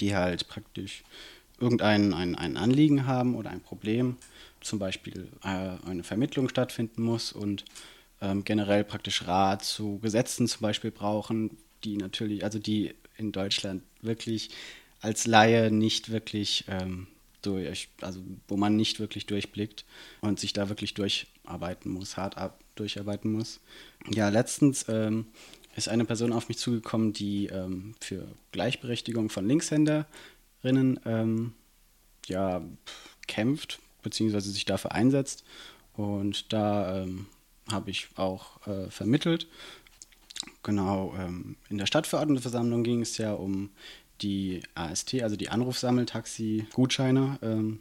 die 0.00 0.16
halt 0.16 0.48
praktisch 0.48 1.04
irgendein 1.60 2.12
ein, 2.12 2.34
ein 2.34 2.56
Anliegen 2.56 3.06
haben 3.06 3.36
oder 3.36 3.50
ein 3.50 3.60
Problem 3.60 4.16
zum 4.62 4.78
Beispiel 4.78 5.28
äh, 5.42 5.76
eine 5.86 6.02
Vermittlung 6.02 6.48
stattfinden 6.48 7.02
muss 7.02 7.32
und 7.32 7.64
ähm, 8.20 8.44
generell 8.44 8.84
praktisch 8.84 9.26
Rat 9.26 9.64
zu 9.64 9.98
Gesetzen 9.98 10.46
zum 10.46 10.60
Beispiel 10.62 10.90
brauchen, 10.90 11.56
die 11.84 11.96
natürlich, 11.96 12.44
also 12.44 12.58
die 12.58 12.94
in 13.16 13.32
Deutschland 13.32 13.82
wirklich 14.00 14.50
als 15.00 15.26
Laie 15.26 15.70
nicht 15.70 16.10
wirklich 16.10 16.64
ähm, 16.68 17.08
durch, 17.42 17.88
also 18.00 18.20
wo 18.48 18.56
man 18.56 18.76
nicht 18.76 19.00
wirklich 19.00 19.26
durchblickt 19.26 19.84
und 20.20 20.38
sich 20.38 20.52
da 20.52 20.68
wirklich 20.68 20.94
durcharbeiten 20.94 21.92
muss, 21.92 22.16
hart 22.16 22.38
ab, 22.38 22.60
durcharbeiten 22.76 23.32
muss. 23.32 23.60
Ja, 24.08 24.28
letztens 24.28 24.86
ähm, 24.88 25.26
ist 25.74 25.88
eine 25.88 26.04
Person 26.04 26.32
auf 26.32 26.48
mich 26.48 26.58
zugekommen, 26.58 27.12
die 27.12 27.46
ähm, 27.46 27.94
für 28.00 28.28
Gleichberechtigung 28.52 29.28
von 29.28 29.46
Linkshänderinnen 29.46 31.00
ähm, 31.04 31.54
ja, 32.26 32.62
kämpft, 33.26 33.80
beziehungsweise 34.02 34.50
sich 34.50 34.64
dafür 34.64 34.92
einsetzt. 34.92 35.44
Und 35.94 36.52
da 36.52 37.02
ähm, 37.02 37.26
habe 37.70 37.90
ich 37.90 38.08
auch 38.16 38.66
äh, 38.66 38.90
vermittelt. 38.90 39.46
Genau, 40.62 41.14
ähm, 41.18 41.56
in 41.68 41.78
der 41.78 41.86
Stadtverordnetenversammlung 41.86 42.82
ging 42.82 43.02
es 43.02 43.18
ja 43.18 43.32
um 43.32 43.70
die 44.22 44.60
AST, 44.74 45.22
also 45.22 45.36
die 45.36 45.48
Anrufsammeltaxi-Gutscheine. 45.48 47.38
Ähm, 47.42 47.80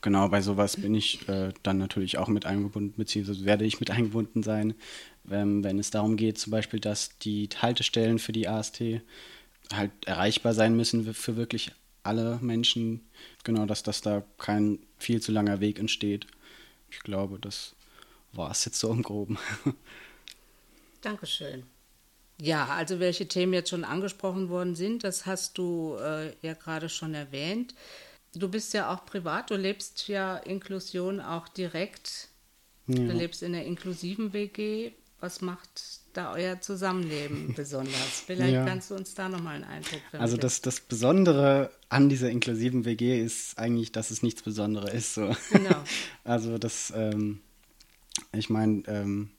genau, 0.00 0.28
bei 0.28 0.42
sowas 0.42 0.76
bin 0.76 0.94
ich 0.94 1.28
äh, 1.28 1.52
dann 1.62 1.78
natürlich 1.78 2.18
auch 2.18 2.28
mit 2.28 2.46
eingebunden, 2.46 2.94
beziehungsweise 2.96 3.44
werde 3.44 3.64
ich 3.64 3.80
mit 3.80 3.90
eingebunden 3.90 4.42
sein, 4.42 4.74
ähm, 5.30 5.64
wenn 5.64 5.78
es 5.78 5.90
darum 5.90 6.16
geht, 6.16 6.38
zum 6.38 6.50
Beispiel, 6.50 6.80
dass 6.80 7.18
die 7.18 7.48
Haltestellen 7.60 8.18
für 8.18 8.32
die 8.32 8.48
AST 8.48 8.82
halt 9.72 9.92
erreichbar 10.06 10.52
sein 10.54 10.76
müssen 10.76 11.14
für 11.14 11.36
wirklich 11.36 11.72
alle 12.02 12.38
Menschen, 12.40 13.08
genau, 13.44 13.66
dass 13.66 13.82
das 13.82 14.00
da 14.00 14.22
kein 14.38 14.78
viel 15.00 15.20
zu 15.20 15.32
langer 15.32 15.60
Weg 15.60 15.78
entsteht. 15.78 16.26
Ich 16.90 17.00
glaube, 17.00 17.38
das 17.38 17.74
war 18.32 18.50
es 18.50 18.64
jetzt 18.64 18.78
so 18.78 18.92
im 18.92 19.02
Groben. 19.02 19.38
Dankeschön. 21.00 21.64
Ja, 22.40 22.66
also 22.66 23.00
welche 23.00 23.28
Themen 23.28 23.52
jetzt 23.52 23.70
schon 23.70 23.84
angesprochen 23.84 24.48
worden 24.48 24.74
sind, 24.74 25.04
das 25.04 25.26
hast 25.26 25.58
du 25.58 25.96
äh, 26.00 26.32
ja 26.42 26.54
gerade 26.54 26.88
schon 26.88 27.14
erwähnt. 27.14 27.74
Du 28.34 28.48
bist 28.48 28.72
ja 28.72 28.92
auch 28.94 29.04
privat, 29.04 29.50
du 29.50 29.56
lebst 29.56 30.08
ja 30.08 30.36
Inklusion 30.36 31.20
auch 31.20 31.48
direkt. 31.48 32.28
Ja. 32.86 32.94
Du 32.94 33.12
lebst 33.12 33.42
in 33.42 33.52
der 33.52 33.66
inklusiven 33.66 34.32
WG. 34.32 34.92
Was 35.20 35.40
macht 35.42 36.00
da 36.14 36.32
euer 36.32 36.60
Zusammenleben 36.60 37.52
besonders? 37.56 38.22
Vielleicht 38.26 38.54
ja. 38.54 38.64
kannst 38.64 38.90
du 38.90 38.94
uns 38.94 39.14
da 39.14 39.28
nochmal 39.28 39.56
einen 39.56 39.64
Eindruck 39.64 40.00
vermitteln. 40.10 40.20
Also 40.20 40.36
das, 40.36 40.60
das 40.62 40.80
Besondere 40.80 41.70
an 41.88 42.08
dieser 42.08 42.30
inklusiven 42.30 42.84
WG 42.84 43.22
ist 43.22 43.58
eigentlich, 43.58 43.92
dass 43.92 44.10
es 44.10 44.22
nichts 44.22 44.42
Besonderes 44.42 44.92
ist. 44.94 45.14
So. 45.14 45.36
Genau. 45.52 45.76
Also 46.24 46.58
das, 46.58 46.92
ähm, 46.94 47.40
ich 48.32 48.50
meine, 48.50 48.82
ähm, 48.86 49.30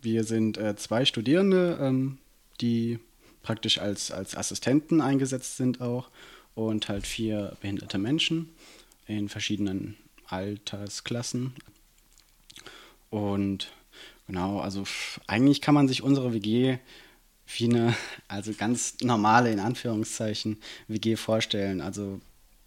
wir 0.00 0.24
sind 0.24 0.56
äh, 0.56 0.76
zwei 0.76 1.04
Studierende, 1.04 1.78
ähm, 1.80 2.18
die 2.60 2.98
praktisch 3.42 3.78
als, 3.78 4.10
als 4.10 4.36
Assistenten 4.36 5.00
eingesetzt 5.00 5.56
sind 5.56 5.80
auch 5.80 6.10
und 6.54 6.88
halt 6.88 7.06
vier 7.06 7.56
behinderte 7.60 7.98
Menschen 7.98 8.50
in 9.06 9.28
verschiedenen 9.28 9.96
Altersklassen. 10.26 11.54
Und 13.10 13.70
Genau, 14.26 14.58
also 14.58 14.84
eigentlich 15.26 15.60
kann 15.60 15.74
man 15.74 15.88
sich 15.88 16.02
unsere 16.02 16.32
WG 16.32 16.78
wie 17.46 17.64
eine, 17.64 17.94
also 18.28 18.52
ganz 18.52 18.96
normale, 19.02 19.52
in 19.52 19.60
Anführungszeichen, 19.60 20.58
WG 20.88 21.16
vorstellen. 21.16 21.80
Also 21.80 22.20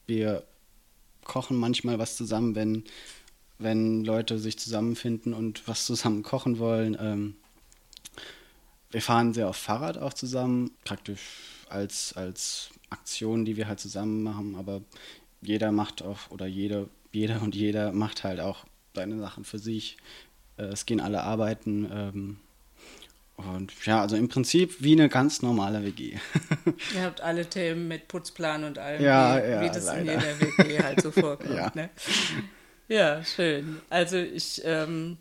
wir 0.08 0.44
kochen 1.26 1.58
manchmal 1.58 2.00
was 2.00 2.16
zusammen, 2.16 2.56
wenn, 2.56 2.84
wenn 3.58 4.06
Leute 4.06 4.40
sich 4.40 4.58
zusammenfinden 4.58 5.34
und 5.34 5.68
was 5.68 5.86
zusammen 5.86 6.24
kochen 6.24 6.60
wollen. 6.60 6.98
Ähm, 7.00 7.36
wir 8.90 9.02
fahren 9.02 9.34
sehr 9.34 9.50
oft 9.50 9.60
Fahrrad 9.60 9.98
auch 9.98 10.14
zusammen, 10.14 10.72
praktisch 10.84 11.22
als, 11.70 12.14
als 12.14 12.70
Aktion, 12.90 13.46
die 13.46 13.58
wir 13.58 13.68
halt 13.68 13.80
zusammen 13.80 14.24
machen, 14.24 14.56
aber 14.56 14.82
jeder 15.42 15.72
macht 15.72 16.02
auch, 16.02 16.32
oder 16.32 16.48
jeder, 16.48 16.88
jeder 17.12 17.42
und 17.42 17.54
jeder 17.54 17.92
macht 17.92 18.24
halt 18.24 18.40
auch 18.40 18.66
seine 18.96 19.20
Sachen 19.20 19.46
für 19.46 19.60
sich. 19.60 19.98
Äh, 20.60 20.66
es 20.66 20.86
gehen 20.86 21.00
alle 21.00 21.24
arbeiten. 21.24 21.90
Ähm, 21.92 22.38
und 23.38 23.74
ja, 23.86 24.02
also 24.02 24.18
im 24.18 24.28
Prinzip 24.28 24.82
wie 24.82 24.94
eine 24.94 25.08
ganz 25.08 25.42
normale 25.42 25.84
WG. 25.84 26.18
Ihr 26.96 27.04
habt 27.04 27.22
alle 27.22 27.46
Themen 27.46 27.88
mit 27.88 28.10
Putzplan 28.10 28.66
und 28.66 28.78
allem, 28.78 29.02
ja, 29.02 29.38
wie, 29.38 29.50
ja, 29.50 29.62
wie 29.62 29.68
das 29.68 29.86
leider. 29.86 30.14
in 30.14 30.20
jeder 30.20 30.42
WG 30.42 30.84
halt 30.84 31.02
so 31.02 31.12
vorkommt. 31.14 31.56
Ja. 31.56 31.72
Ne? 31.74 31.90
ja, 32.90 33.24
schön. 33.24 33.80
Also 33.90 34.18
ich 34.18 34.62
ähm, 34.66 35.18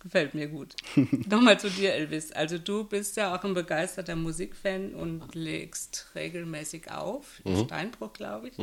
gefällt 0.00 0.32
mir 0.34 0.48
gut. 0.48 0.74
Nochmal 1.28 1.60
zu 1.60 1.68
dir, 1.68 1.92
Elvis. 1.92 2.32
Also 2.32 2.56
du 2.56 2.84
bist 2.84 3.18
ja 3.18 3.36
auch 3.36 3.44
ein 3.44 3.52
begeisterter 3.52 4.16
Musikfan 4.16 4.94
und 4.94 5.34
legst 5.34 6.06
regelmäßig 6.14 6.90
auf, 6.90 7.42
in 7.44 7.66
Steinbruch, 7.66 8.14
glaube 8.14 8.48
ich. 8.48 8.58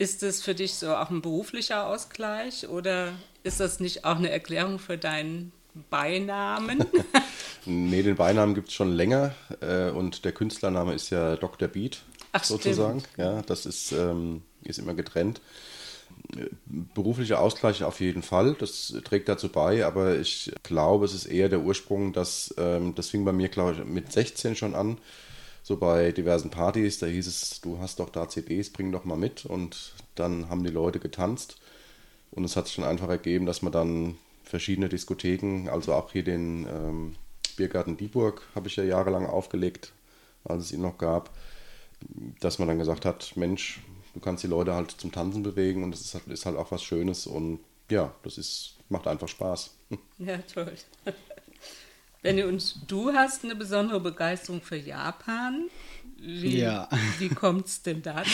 Ist 0.00 0.22
das 0.22 0.40
für 0.40 0.54
dich 0.54 0.76
so 0.76 0.94
auch 0.94 1.10
ein 1.10 1.20
beruflicher 1.20 1.86
Ausgleich 1.86 2.66
oder 2.66 3.12
ist 3.42 3.60
das 3.60 3.80
nicht 3.80 4.06
auch 4.06 4.16
eine 4.16 4.30
Erklärung 4.30 4.78
für 4.78 4.96
deinen 4.96 5.52
Beinamen? 5.90 6.86
Nee, 7.66 8.02
den 8.02 8.16
Beinamen 8.16 8.54
gibt 8.54 8.68
es 8.68 8.74
schon 8.74 8.90
länger 8.90 9.34
äh, 9.60 9.90
und 9.90 10.24
der 10.24 10.32
Künstlername 10.32 10.94
ist 10.94 11.10
ja 11.10 11.36
Dr. 11.36 11.68
Beat 11.68 12.00
Ach, 12.32 12.42
sozusagen. 12.42 13.00
stimmt. 13.00 13.18
Ja, 13.18 13.42
das 13.42 13.66
ist, 13.66 13.92
ähm, 13.92 14.40
ist 14.64 14.78
immer 14.78 14.94
getrennt. 14.94 15.42
Äh, 16.34 16.46
Beruflicher 16.64 17.38
Ausgleich 17.38 17.84
auf 17.84 18.00
jeden 18.00 18.22
Fall, 18.22 18.56
das 18.58 18.94
trägt 19.04 19.28
dazu 19.28 19.50
bei, 19.50 19.84
aber 19.84 20.18
ich 20.18 20.50
glaube, 20.62 21.04
es 21.04 21.12
ist 21.12 21.26
eher 21.26 21.50
der 21.50 21.60
Ursprung, 21.60 22.14
dass 22.14 22.54
ähm, 22.56 22.94
das 22.94 23.10
fing 23.10 23.26
bei 23.26 23.32
mir, 23.32 23.50
glaube 23.50 23.72
ich, 23.72 23.84
mit 23.84 24.10
16 24.10 24.56
schon 24.56 24.74
an, 24.74 24.96
so 25.62 25.76
bei 25.76 26.12
diversen 26.12 26.50
Partys, 26.50 26.98
da 26.98 27.06
hieß 27.06 27.26
es, 27.26 27.60
du 27.60 27.78
hast 27.78 28.00
doch 28.00 28.10
da 28.10 28.28
CDs, 28.28 28.70
bring 28.70 28.92
doch 28.92 29.04
mal 29.04 29.16
mit 29.16 29.44
und 29.44 29.94
dann 30.14 30.48
haben 30.48 30.64
die 30.64 30.70
Leute 30.70 30.98
getanzt 30.98 31.56
und 32.30 32.44
es 32.44 32.56
hat 32.56 32.66
sich 32.66 32.76
dann 32.76 32.84
einfach 32.84 33.08
ergeben, 33.08 33.46
dass 33.46 33.62
man 33.62 33.72
dann 33.72 34.16
verschiedene 34.44 34.88
Diskotheken, 34.88 35.68
also 35.70 35.94
auch 35.94 36.12
hier 36.12 36.24
den 36.24 36.66
ähm, 36.66 37.16
Biergarten 37.56 37.96
Dieburg 37.96 38.42
habe 38.54 38.68
ich 38.68 38.76
ja 38.76 38.84
jahrelang 38.84 39.26
aufgelegt, 39.26 39.92
als 40.44 40.64
es 40.64 40.72
ihn 40.72 40.80
noch 40.80 40.98
gab, 40.98 41.30
dass 42.40 42.58
man 42.58 42.68
dann 42.68 42.78
gesagt 42.78 43.04
hat, 43.04 43.36
Mensch, 43.36 43.80
du 44.14 44.20
kannst 44.20 44.42
die 44.42 44.48
Leute 44.48 44.74
halt 44.74 44.90
zum 44.90 45.12
Tanzen 45.12 45.42
bewegen 45.42 45.84
und 45.84 45.92
das 45.92 46.00
ist 46.00 46.14
halt, 46.14 46.26
ist 46.28 46.46
halt 46.46 46.56
auch 46.56 46.70
was 46.72 46.82
Schönes 46.82 47.26
und 47.26 47.60
ja, 47.90 48.14
das 48.22 48.38
ist, 48.38 48.76
macht 48.88 49.06
einfach 49.06 49.28
Spaß. 49.28 49.76
Ja, 50.18 50.38
toll. 50.38 50.72
Benny, 52.22 52.42
und 52.42 52.90
du 52.90 53.12
hast 53.12 53.44
eine 53.44 53.54
besondere 53.56 54.00
Begeisterung 54.00 54.60
für 54.60 54.76
Japan. 54.76 55.68
Wie, 56.18 56.58
Ja. 56.58 56.88
wie 57.18 57.28
kommt 57.30 57.66
es 57.66 57.82
denn 57.82 58.02
dazu? 58.02 58.30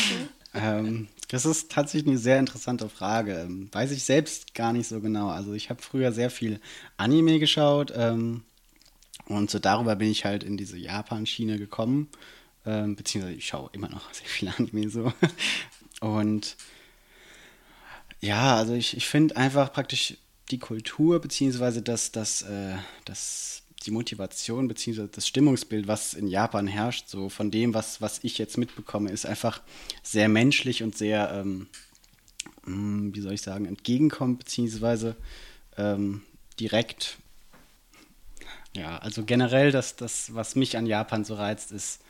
Ähm, 0.55 1.09
das 1.29 1.47
ist 1.47 1.71
tatsächlich 1.71 2.09
eine 2.09 2.19
sehr 2.19 2.39
interessante 2.41 2.89
Frage. 2.89 3.41
Ähm, 3.41 3.69
weiß 3.73 3.93
ich 3.93 4.03
selbst 4.05 4.55
gar 4.55 4.73
nicht 4.73 4.89
so 4.89 5.01
genau. 5.01 5.29
Also 5.29 5.53
ich 5.53 5.71
habe 5.71 5.83
früher 5.83 6.13
sehr 6.13 6.31
viel 6.31 6.61
Anime 6.97 7.39
geschaut 7.39 7.93
ähm, 7.95 8.43
und 9.27 9.51
so 9.51 9.59
darüber 9.59 9.95
bin 9.97 10.11
ich 10.11 10.25
halt 10.25 10.43
in 10.43 10.57
diese 10.57 10.79
Japan-Schiene 10.79 11.59
gekommen. 11.59 12.09
Ähm, 12.65 12.97
beziehungsweise 12.97 13.37
ich 13.37 13.47
schaue 13.47 13.71
immer 13.73 13.89
noch 13.89 14.13
sehr 14.13 14.27
viel 14.27 14.49
Anime 14.49 14.91
so. 14.91 15.13
Und 16.01 16.57
ja, 18.21 18.57
also 18.57 18.75
ich, 18.75 18.97
ich 18.97 19.07
finde 19.07 19.37
einfach 19.37 19.73
praktisch 19.73 20.17
die 20.51 20.59
Kultur 20.59 21.21
beziehungsweise 21.21 21.81
das, 21.83 22.13
das, 22.13 22.43
äh, 22.43 22.75
das, 23.05 23.63
die 23.87 23.91
Motivation 23.91 24.69
beziehungsweise 24.69 25.09
das 25.09 25.27
Stimmungsbild, 25.27 25.87
was 25.87 26.15
in 26.15 26.27
Japan 26.27 26.67
herrscht, 26.67 27.09
so 27.09 27.29
von 27.29 27.51
dem, 27.51 27.75
was, 27.75 28.01
was 28.01 28.21
ich 28.23 28.39
jetzt 28.39 28.59
mitbekomme, 28.59 29.11
ist 29.11 29.27
einfach 29.27 29.63
sehr 30.03 30.29
menschlich 30.29 30.83
und 30.83 30.97
sehr, 30.97 31.31
ähm, 31.33 31.69
mh, 32.65 33.15
wie 33.15 33.21
soll 33.21 33.33
ich 33.33 33.43
sagen, 33.43 33.65
entgegenkommt 33.65 34.41
beziehungsweise 34.41 35.17
ähm, 35.77 36.23
direkt. 36.59 37.19
Ja, 38.75 38.99
also 38.99 39.25
generell 39.25 39.71
das, 39.71 39.97
das, 39.97 40.35
was 40.35 40.55
mich 40.55 40.77
an 40.77 40.87
Japan 40.87 41.25
so 41.25 41.35
reizt, 41.35 41.73
ist, 41.73 42.03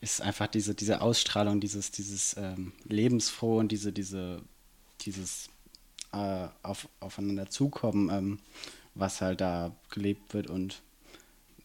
ist 0.00 0.20
einfach 0.20 0.48
diese, 0.48 0.74
diese 0.74 1.00
Ausstrahlung, 1.00 1.60
dieses, 1.60 1.90
dieses 1.90 2.36
ähm, 2.36 2.72
Lebensfroh 2.84 3.58
und 3.58 3.72
diese, 3.72 3.92
diese, 3.92 4.42
dieses 5.00 5.48
äh, 6.12 6.48
auf, 6.62 6.88
aufeinander 7.00 7.46
ähm, 8.10 8.38
was 8.94 9.20
halt 9.20 9.40
da 9.40 9.74
gelebt 9.90 10.34
wird 10.34 10.48
und 10.48 10.82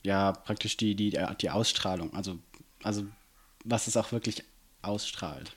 ja, 0.04 0.32
praktisch 0.32 0.78
die, 0.78 0.96
die, 0.96 1.18
die 1.42 1.50
Ausstrahlung, 1.50 2.14
also, 2.14 2.38
also 2.84 3.06
was 3.64 3.88
es 3.88 3.98
auch 3.98 4.12
wirklich 4.12 4.44
ausstrahlt. 4.82 5.56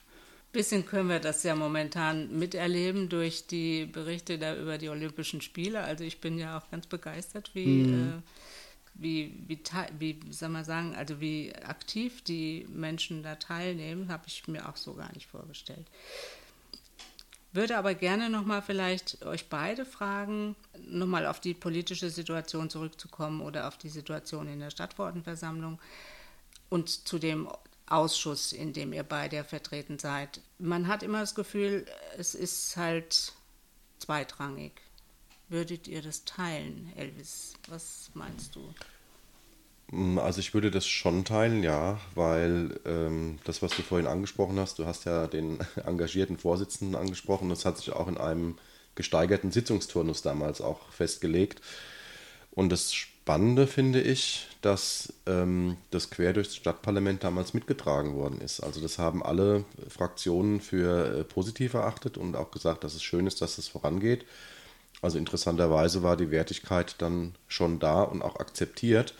Bisschen 0.51 0.85
können 0.85 1.09
wir 1.09 1.19
das 1.19 1.41
ja 1.41 1.55
momentan 1.55 2.37
miterleben 2.37 3.09
durch 3.09 3.47
die 3.47 3.85
Berichte 3.87 4.37
da 4.37 4.55
über 4.55 4.77
die 4.77 4.89
Olympischen 4.89 5.41
Spiele. 5.41 5.81
Also 5.81 6.03
ich 6.03 6.21
bin 6.21 6.37
ja 6.37 6.59
auch 6.59 6.69
ganz 6.69 6.85
begeistert, 6.85 7.49
wie, 7.55 7.81
äh, 7.81 8.21
wie, 8.93 9.33
wie, 9.47 9.59
wie 9.97 10.19
soll 10.31 10.49
man 10.49 10.63
sagen, 10.63 10.95
also 10.95 11.19
wie 11.19 11.55
aktiv 11.55 12.21
die 12.23 12.67
Menschen 12.69 13.23
da 13.23 13.35
teilnehmen, 13.35 14.09
habe 14.09 14.25
ich 14.27 14.47
mir 14.47 14.69
auch 14.69 14.77
so 14.77 14.93
gar 14.93 15.11
nicht 15.13 15.25
vorgestellt. 15.25 15.87
Würde 17.53 17.77
aber 17.77 17.93
gerne 17.93 18.31
nochmal 18.31 18.63
vielleicht 18.63 19.23
euch 19.23 19.47
beide 19.47 19.85
fragen, 19.85 20.55
nochmal 20.79 21.27
auf 21.27 21.39
die 21.39 21.53
politische 21.53 22.09
Situation 22.09 22.71
zurückzukommen 22.71 23.41
oder 23.41 23.67
auf 23.67 23.77
die 23.77 23.89
Situation 23.89 24.47
in 24.47 24.59
der 24.59 24.71
Stadtverordnetenversammlung 24.71 25.79
und 26.69 26.89
zu 27.07 27.19
dem 27.19 27.47
Ausschuss, 27.85 28.53
in 28.53 28.73
dem 28.73 28.91
ihr 28.91 29.03
beide 29.03 29.43
vertreten 29.43 29.99
seid. 29.99 30.41
Man 30.57 30.87
hat 30.87 31.03
immer 31.03 31.19
das 31.19 31.35
Gefühl, 31.35 31.85
es 32.17 32.33
ist 32.33 32.75
halt 32.75 33.33
zweitrangig. 33.99 34.71
Würdet 35.47 35.87
ihr 35.87 36.01
das 36.01 36.25
teilen, 36.25 36.91
Elvis? 36.95 37.53
Was 37.67 38.09
meinst 38.15 38.55
du? 38.55 38.73
Also 40.17 40.39
ich 40.39 40.53
würde 40.53 40.71
das 40.71 40.87
schon 40.87 41.23
teilen, 41.23 41.61
ja, 41.61 41.99
weil 42.15 42.79
ähm, 42.85 43.37
das, 43.43 43.61
was 43.61 43.75
du 43.75 43.83
vorhin 43.83 44.07
angesprochen 44.07 44.59
hast, 44.59 44.79
du 44.79 44.85
hast 44.85 45.05
ja 45.05 45.27
den 45.27 45.59
engagierten 45.85 46.37
Vorsitzenden 46.37 46.95
angesprochen, 46.95 47.49
das 47.49 47.65
hat 47.65 47.77
sich 47.77 47.91
auch 47.91 48.07
in 48.07 48.17
einem 48.17 48.57
gesteigerten 48.95 49.51
Sitzungsturnus 49.51 50.21
damals 50.21 50.61
auch 50.61 50.89
festgelegt. 50.91 51.61
Und 52.51 52.69
das 52.69 52.93
Spannende 52.93 53.67
finde 53.67 54.01
ich, 54.01 54.47
dass 54.61 55.13
ähm, 55.27 55.77
das 55.91 56.09
quer 56.09 56.33
durchs 56.33 56.55
Stadtparlament 56.55 57.23
damals 57.23 57.53
mitgetragen 57.53 58.15
worden 58.15 58.41
ist. 58.41 58.61
Also 58.61 58.81
das 58.81 58.99
haben 58.99 59.23
alle 59.23 59.65
Fraktionen 59.89 60.59
für 60.59 61.19
äh, 61.19 61.23
positiv 61.23 61.73
erachtet 61.73 62.17
und 62.17 62.35
auch 62.35 62.51
gesagt, 62.51 62.83
dass 62.83 62.95
es 62.95 63.03
schön 63.03 63.27
ist, 63.27 63.41
dass 63.41 63.57
es 63.57 63.67
vorangeht. 63.67 64.25
Also 65.01 65.17
interessanterweise 65.17 66.01
war 66.01 66.17
die 66.17 66.31
Wertigkeit 66.31 66.95
dann 66.99 67.35
schon 67.47 67.79
da 67.79 68.03
und 68.03 68.21
auch 68.21 68.37
akzeptiert. 68.37 69.13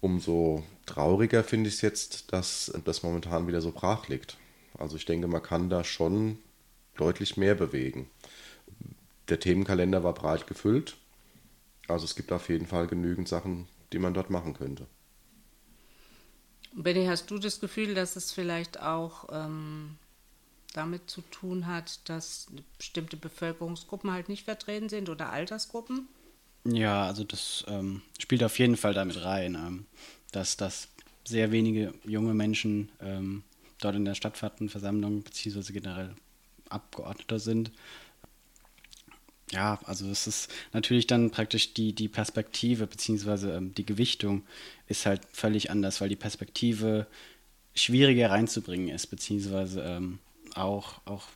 Umso 0.00 0.62
trauriger 0.84 1.42
finde 1.42 1.68
ich 1.68 1.76
es 1.76 1.80
jetzt, 1.80 2.32
dass 2.32 2.72
das 2.84 3.02
momentan 3.02 3.46
wieder 3.46 3.60
so 3.60 3.72
brach 3.72 4.08
liegt. 4.08 4.36
Also 4.78 4.96
ich 4.96 5.04
denke, 5.04 5.26
man 5.26 5.42
kann 5.42 5.70
da 5.70 5.84
schon 5.84 6.38
deutlich 6.96 7.36
mehr 7.36 7.54
bewegen. 7.54 8.10
Der 9.28 9.40
Themenkalender 9.40 10.04
war 10.04 10.14
breit 10.14 10.46
gefüllt. 10.46 10.96
Also 11.88 12.04
es 12.04 12.14
gibt 12.14 12.32
auf 12.32 12.48
jeden 12.48 12.66
Fall 12.66 12.86
genügend 12.86 13.28
Sachen, 13.28 13.68
die 13.92 13.98
man 13.98 14.14
dort 14.14 14.30
machen 14.30 14.54
könnte. 14.54 14.86
Benny, 16.72 17.06
hast 17.06 17.30
du 17.30 17.38
das 17.38 17.60
Gefühl, 17.60 17.94
dass 17.94 18.16
es 18.16 18.32
vielleicht 18.32 18.80
auch 18.82 19.28
ähm, 19.32 19.96
damit 20.74 21.08
zu 21.08 21.22
tun 21.22 21.66
hat, 21.66 22.06
dass 22.08 22.48
bestimmte 22.76 23.16
Bevölkerungsgruppen 23.16 24.10
halt 24.10 24.28
nicht 24.28 24.44
vertreten 24.44 24.90
sind 24.90 25.08
oder 25.08 25.30
Altersgruppen? 25.30 26.06
Ja, 26.68 27.06
also 27.06 27.24
das 27.24 27.64
ähm, 27.68 28.02
spielt 28.18 28.42
auf 28.42 28.58
jeden 28.58 28.76
Fall 28.76 28.94
damit 28.94 29.22
rein, 29.22 29.54
ähm, 29.54 29.86
dass, 30.32 30.56
dass 30.56 30.88
sehr 31.24 31.52
wenige 31.52 31.94
junge 32.04 32.34
Menschen 32.34 32.90
ähm, 33.00 33.44
dort 33.80 33.96
in 33.96 34.04
der 34.04 34.14
Stadtverordnetenversammlung 34.14 35.22
beziehungsweise 35.22 35.72
generell 35.72 36.14
Abgeordneter 36.68 37.38
sind. 37.38 37.70
Ja, 39.52 39.78
also 39.84 40.10
es 40.10 40.26
ist 40.26 40.52
natürlich 40.72 41.06
dann 41.06 41.30
praktisch 41.30 41.72
die, 41.72 41.92
die 41.92 42.08
Perspektive 42.08 42.88
beziehungsweise 42.88 43.52
ähm, 43.52 43.74
die 43.74 43.86
Gewichtung 43.86 44.42
ist 44.88 45.06
halt 45.06 45.20
völlig 45.32 45.70
anders, 45.70 46.00
weil 46.00 46.08
die 46.08 46.16
Perspektive 46.16 47.06
schwieriger 47.74 48.30
reinzubringen 48.30 48.88
ist, 48.88 49.06
beziehungsweise 49.06 49.82
ähm, 49.82 50.18
auch, 50.54 51.00
auch 51.04 51.28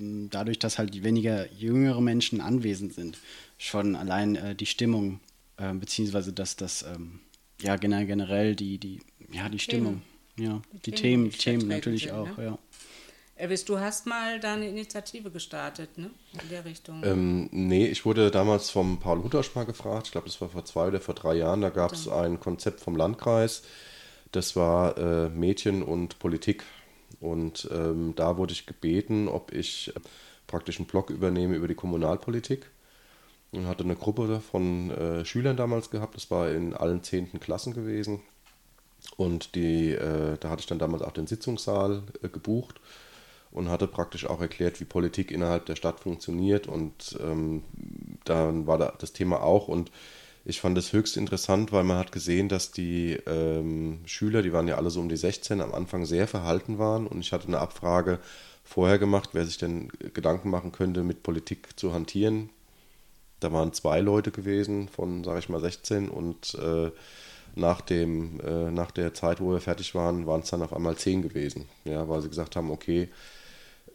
dadurch, 0.00 0.58
dass 0.58 0.78
halt 0.78 1.02
weniger 1.02 1.50
jüngere 1.52 2.00
Menschen 2.00 2.40
anwesend 2.40 2.94
sind, 2.94 3.18
schon 3.58 3.96
allein 3.96 4.36
äh, 4.36 4.54
die 4.54 4.66
Stimmung, 4.66 5.20
äh, 5.56 5.72
beziehungsweise 5.74 6.32
das, 6.32 6.56
das, 6.56 6.82
ähm, 6.82 7.20
ja, 7.60 7.76
generell 7.76 8.56
die, 8.56 8.78
die, 8.78 9.00
ja, 9.32 9.48
die 9.48 9.58
Stimmung. 9.58 10.02
Ja, 10.36 10.62
die, 10.86 10.92
Themen, 10.92 11.30
die 11.30 11.36
Themen, 11.36 11.60
vertreten 11.60 11.68
natürlich 11.68 12.02
sind, 12.04 12.12
auch, 12.12 12.36
ne? 12.38 12.44
ja. 12.44 12.58
Elvis, 13.36 13.64
du 13.64 13.78
hast 13.78 14.06
mal 14.06 14.38
da 14.38 14.54
eine 14.54 14.68
Initiative 14.68 15.30
gestartet, 15.30 15.96
ne? 15.96 16.10
In 16.42 16.48
der 16.50 16.64
Richtung. 16.64 17.02
Ähm, 17.04 17.48
nee, 17.52 17.86
ich 17.86 18.04
wurde 18.04 18.30
damals 18.30 18.70
vom 18.70 19.00
Paul 19.00 19.22
Hutersch 19.22 19.54
mal 19.54 19.64
gefragt, 19.64 20.06
ich 20.06 20.12
glaube, 20.12 20.28
das 20.28 20.40
war 20.40 20.50
vor 20.50 20.64
zwei 20.64 20.88
oder 20.88 21.00
vor 21.00 21.14
drei 21.14 21.34
Jahren, 21.34 21.62
da 21.62 21.70
gab 21.70 21.92
es 21.92 22.06
ein 22.08 22.38
Konzept 22.38 22.80
vom 22.80 22.96
Landkreis, 22.96 23.62
das 24.32 24.56
war 24.56 24.96
äh, 24.98 25.28
Mädchen 25.30 25.82
und 25.82 26.18
Politik. 26.18 26.64
Und 27.18 27.68
ähm, 27.72 28.14
da 28.16 28.36
wurde 28.36 28.52
ich 28.52 28.66
gebeten, 28.66 29.28
ob 29.28 29.52
ich 29.52 29.94
äh, 29.96 30.00
praktisch 30.46 30.78
einen 30.78 30.86
Blog 30.86 31.10
übernehme 31.10 31.56
über 31.56 31.68
die 31.68 31.74
Kommunalpolitik. 31.74 32.70
Und 33.52 33.66
hatte 33.66 33.82
eine 33.82 33.96
Gruppe 33.96 34.40
von 34.40 34.90
äh, 34.90 35.24
Schülern 35.24 35.56
damals 35.56 35.90
gehabt, 35.90 36.14
das 36.14 36.30
war 36.30 36.50
in 36.50 36.72
allen 36.72 37.02
zehnten 37.02 37.40
Klassen 37.40 37.72
gewesen. 37.74 38.20
Und 39.16 39.54
die, 39.54 39.92
äh, 39.92 40.36
da 40.38 40.50
hatte 40.50 40.60
ich 40.60 40.66
dann 40.66 40.78
damals 40.78 41.02
auch 41.02 41.12
den 41.12 41.26
Sitzungssaal 41.26 42.02
äh, 42.22 42.28
gebucht 42.28 42.80
und 43.50 43.68
hatte 43.68 43.86
praktisch 43.88 44.26
auch 44.26 44.40
erklärt, 44.40 44.80
wie 44.80 44.84
Politik 44.84 45.30
innerhalb 45.32 45.66
der 45.66 45.76
Stadt 45.76 46.00
funktioniert. 46.00 46.68
Und 46.68 47.18
ähm, 47.20 47.64
dann 48.24 48.66
war 48.66 48.78
da 48.78 48.94
das 48.98 49.12
Thema 49.12 49.42
auch. 49.42 49.68
Und 49.68 49.90
ich 50.50 50.60
fand 50.60 50.76
es 50.76 50.92
höchst 50.92 51.16
interessant, 51.16 51.72
weil 51.72 51.84
man 51.84 51.96
hat 51.96 52.12
gesehen, 52.12 52.48
dass 52.48 52.72
die 52.72 53.18
ähm, 53.26 54.00
Schüler, 54.04 54.42
die 54.42 54.52
waren 54.52 54.68
ja 54.68 54.76
alle 54.76 54.90
so 54.90 55.00
um 55.00 55.08
die 55.08 55.16
16, 55.16 55.60
am 55.60 55.72
Anfang 55.72 56.04
sehr 56.04 56.26
verhalten 56.26 56.78
waren. 56.78 57.06
Und 57.06 57.20
ich 57.20 57.32
hatte 57.32 57.46
eine 57.46 57.60
Abfrage 57.60 58.18
vorher 58.64 58.98
gemacht, 58.98 59.30
wer 59.32 59.46
sich 59.46 59.58
denn 59.58 59.88
Gedanken 60.12 60.50
machen 60.50 60.72
könnte, 60.72 61.04
mit 61.04 61.22
Politik 61.22 61.78
zu 61.78 61.94
hantieren. 61.94 62.50
Da 63.38 63.52
waren 63.52 63.72
zwei 63.72 64.00
Leute 64.00 64.32
gewesen 64.32 64.88
von, 64.88 65.24
sage 65.24 65.38
ich 65.38 65.48
mal, 65.48 65.60
16 65.60 66.08
und 66.08 66.54
äh, 66.56 66.90
nach, 67.54 67.80
dem, 67.80 68.40
äh, 68.40 68.70
nach 68.70 68.90
der 68.90 69.14
Zeit, 69.14 69.40
wo 69.40 69.52
wir 69.52 69.60
fertig 69.60 69.94
waren, 69.94 70.26
waren 70.26 70.40
es 70.40 70.50
dann 70.50 70.62
auf 70.62 70.72
einmal 70.72 70.96
zehn 70.96 71.22
gewesen. 71.22 71.68
Ja, 71.84 72.08
weil 72.08 72.22
sie 72.22 72.28
gesagt 72.28 72.56
haben, 72.56 72.72
okay, 72.72 73.08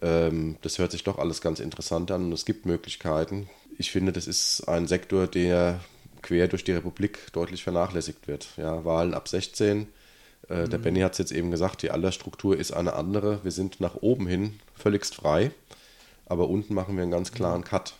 ähm, 0.01 0.55
das 0.61 0.79
hört 0.79 0.91
sich 0.91 1.03
doch 1.03 1.19
alles 1.19 1.41
ganz 1.41 1.59
interessant 1.59 2.11
an 2.11 2.25
und 2.25 2.31
es 2.31 2.45
gibt 2.45 2.65
Möglichkeiten. 2.65 3.49
Ich 3.77 3.91
finde, 3.91 4.13
das 4.13 4.25
ist 4.25 4.67
ein 4.69 4.87
Sektor, 4.87 5.27
der 5.27 5.81
quer 6.25 6.47
durch 6.47 6.63
die 6.63 6.71
Republik 6.71 7.31
deutlich 7.33 7.63
vernachlässigt 7.63 8.27
wird. 8.27 8.47
Ja, 8.57 8.83
Wahlen 8.83 9.13
ab 9.13 9.27
16. 9.27 9.88
Äh, 10.49 10.67
Der 10.67 10.79
Benny 10.79 11.01
hat 11.01 11.13
es 11.13 11.19
jetzt 11.19 11.31
eben 11.31 11.51
gesagt, 11.51 11.83
die 11.83 11.91
Altersstruktur 11.91 12.57
ist 12.57 12.71
eine 12.71 12.93
andere. 12.93 13.39
Wir 13.43 13.51
sind 13.51 13.79
nach 13.79 13.95
oben 14.01 14.27
hin 14.27 14.59
völligst 14.73 15.15
frei, 15.15 15.51
aber 16.25 16.49
unten 16.49 16.73
machen 16.73 16.95
wir 16.95 17.03
einen 17.03 17.11
ganz 17.11 17.31
klaren 17.31 17.63
Cut. 17.63 17.93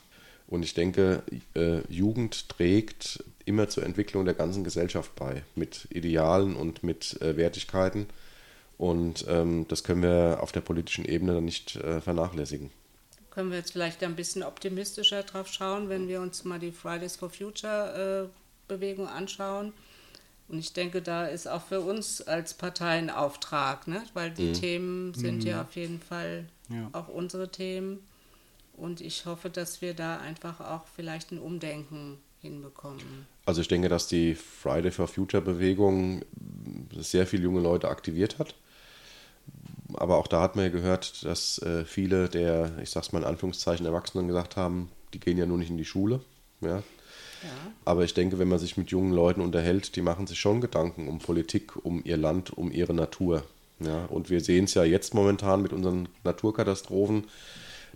Und 0.48 0.64
ich 0.64 0.74
denke, 0.74 1.24
äh, 1.56 1.82
Jugend 1.88 2.50
trägt 2.50 3.24
immer 3.46 3.70
zur 3.70 3.84
Entwicklung 3.84 4.26
der 4.26 4.34
ganzen 4.34 4.64
Gesellschaft 4.64 5.16
bei, 5.16 5.44
mit 5.56 5.88
Idealen 5.92 6.56
und 6.56 6.84
mit 6.84 7.22
äh, 7.22 7.38
Wertigkeiten. 7.38 8.08
Und 8.78 9.26
ähm, 9.30 9.68
das 9.68 9.84
können 9.84 10.02
wir 10.02 10.40
auf 10.42 10.52
der 10.52 10.62
politischen 10.62 11.06
Ebene 11.06 11.36
dann 11.36 11.46
nicht 11.46 11.76
äh, 11.78 12.02
vernachlässigen. 12.02 12.72
Können 13.36 13.52
wir 13.52 13.58
jetzt 13.58 13.74
vielleicht 13.74 14.02
ein 14.02 14.16
bisschen 14.16 14.44
optimistischer 14.44 15.24
drauf 15.24 15.50
schauen, 15.50 15.90
wenn 15.90 16.08
wir 16.08 16.22
uns 16.22 16.46
mal 16.46 16.58
die 16.58 16.72
Fridays 16.72 17.18
for 17.18 17.30
Future 17.30 18.30
äh, 18.32 18.70
Bewegung 18.70 19.10
anschauen. 19.10 19.74
Und 20.48 20.60
ich 20.60 20.72
denke, 20.72 21.02
da 21.02 21.26
ist 21.26 21.46
auch 21.46 21.62
für 21.66 21.82
uns 21.82 22.22
als 22.22 22.54
Partei 22.54 22.98
ein 22.98 23.10
Auftrag, 23.10 23.88
ne? 23.90 24.04
weil 24.14 24.32
die 24.32 24.54
Themen 24.54 25.14
sind 25.14 25.44
ja 25.44 25.62
auf 25.64 25.76
jeden 25.76 26.00
Fall 26.00 26.46
Ja. 26.70 26.90
auch 26.94 27.10
unsere 27.10 27.50
Themen. 27.52 28.00
Und 28.78 29.02
ich 29.02 29.26
hoffe, 29.26 29.50
dass 29.50 29.82
wir 29.82 29.94
da 29.94 30.18
einfach 30.18 30.62
auch 30.62 30.86
vielleicht 30.96 31.32
ein 31.32 31.40
Umdenken 31.40 32.20
hinbekommen. 32.42 33.28
Also 33.46 33.60
ich 33.62 33.68
denke, 33.68 33.90
dass 33.90 34.08
die 34.08 34.36
Friday 34.36 34.92
for 34.92 35.08
Future 35.08 35.44
Bewegung 35.44 36.24
sehr 36.98 37.28
viele 37.28 37.44
junge 37.44 37.60
Leute 37.62 37.90
aktiviert 37.90 38.40
hat. 38.40 38.56
Aber 39.94 40.18
auch 40.18 40.28
da 40.28 40.42
hat 40.42 40.56
man 40.56 40.66
ja 40.66 40.72
gehört, 40.72 41.24
dass 41.26 41.60
äh, 41.60 41.86
viele 41.86 42.28
der, 42.28 42.72
ich 42.82 42.90
sag's 42.90 43.12
mal 43.12 43.20
in 43.20 43.26
Anführungszeichen, 43.26 43.86
Erwachsenen 43.86 44.28
gesagt 44.28 44.56
haben, 44.56 44.90
die 45.14 45.20
gehen 45.20 45.38
ja 45.38 45.46
nur 45.46 45.58
nicht 45.58 45.70
in 45.70 45.78
die 45.78 45.86
Schule. 45.86 46.22
Ja. 46.62 46.78
Ja. 46.78 47.50
Aber 47.86 48.04
ich 48.04 48.14
denke, 48.14 48.40
wenn 48.40 48.48
man 48.48 48.60
sich 48.60 48.78
mit 48.78 48.90
jungen 48.90 49.14
Leuten 49.14 49.42
unterhält, 49.42 49.96
die 49.96 50.02
machen 50.02 50.26
sich 50.26 50.40
schon 50.40 50.62
Gedanken 50.62 51.08
um 51.08 51.20
Politik, 51.20 51.76
um 51.86 52.02
ihr 52.04 52.18
Land, 52.18 52.58
um 52.58 52.72
ihre 52.72 52.94
Natur. 52.94 53.44
Ja. 53.80 54.06
Und 54.06 54.30
wir 54.30 54.42
sehen 54.42 54.66
es 54.66 54.74
ja 54.74 54.84
jetzt 54.84 55.14
momentan 55.14 55.62
mit 55.62 55.74
unseren 55.74 56.08
Naturkatastrophen. 56.24 57.26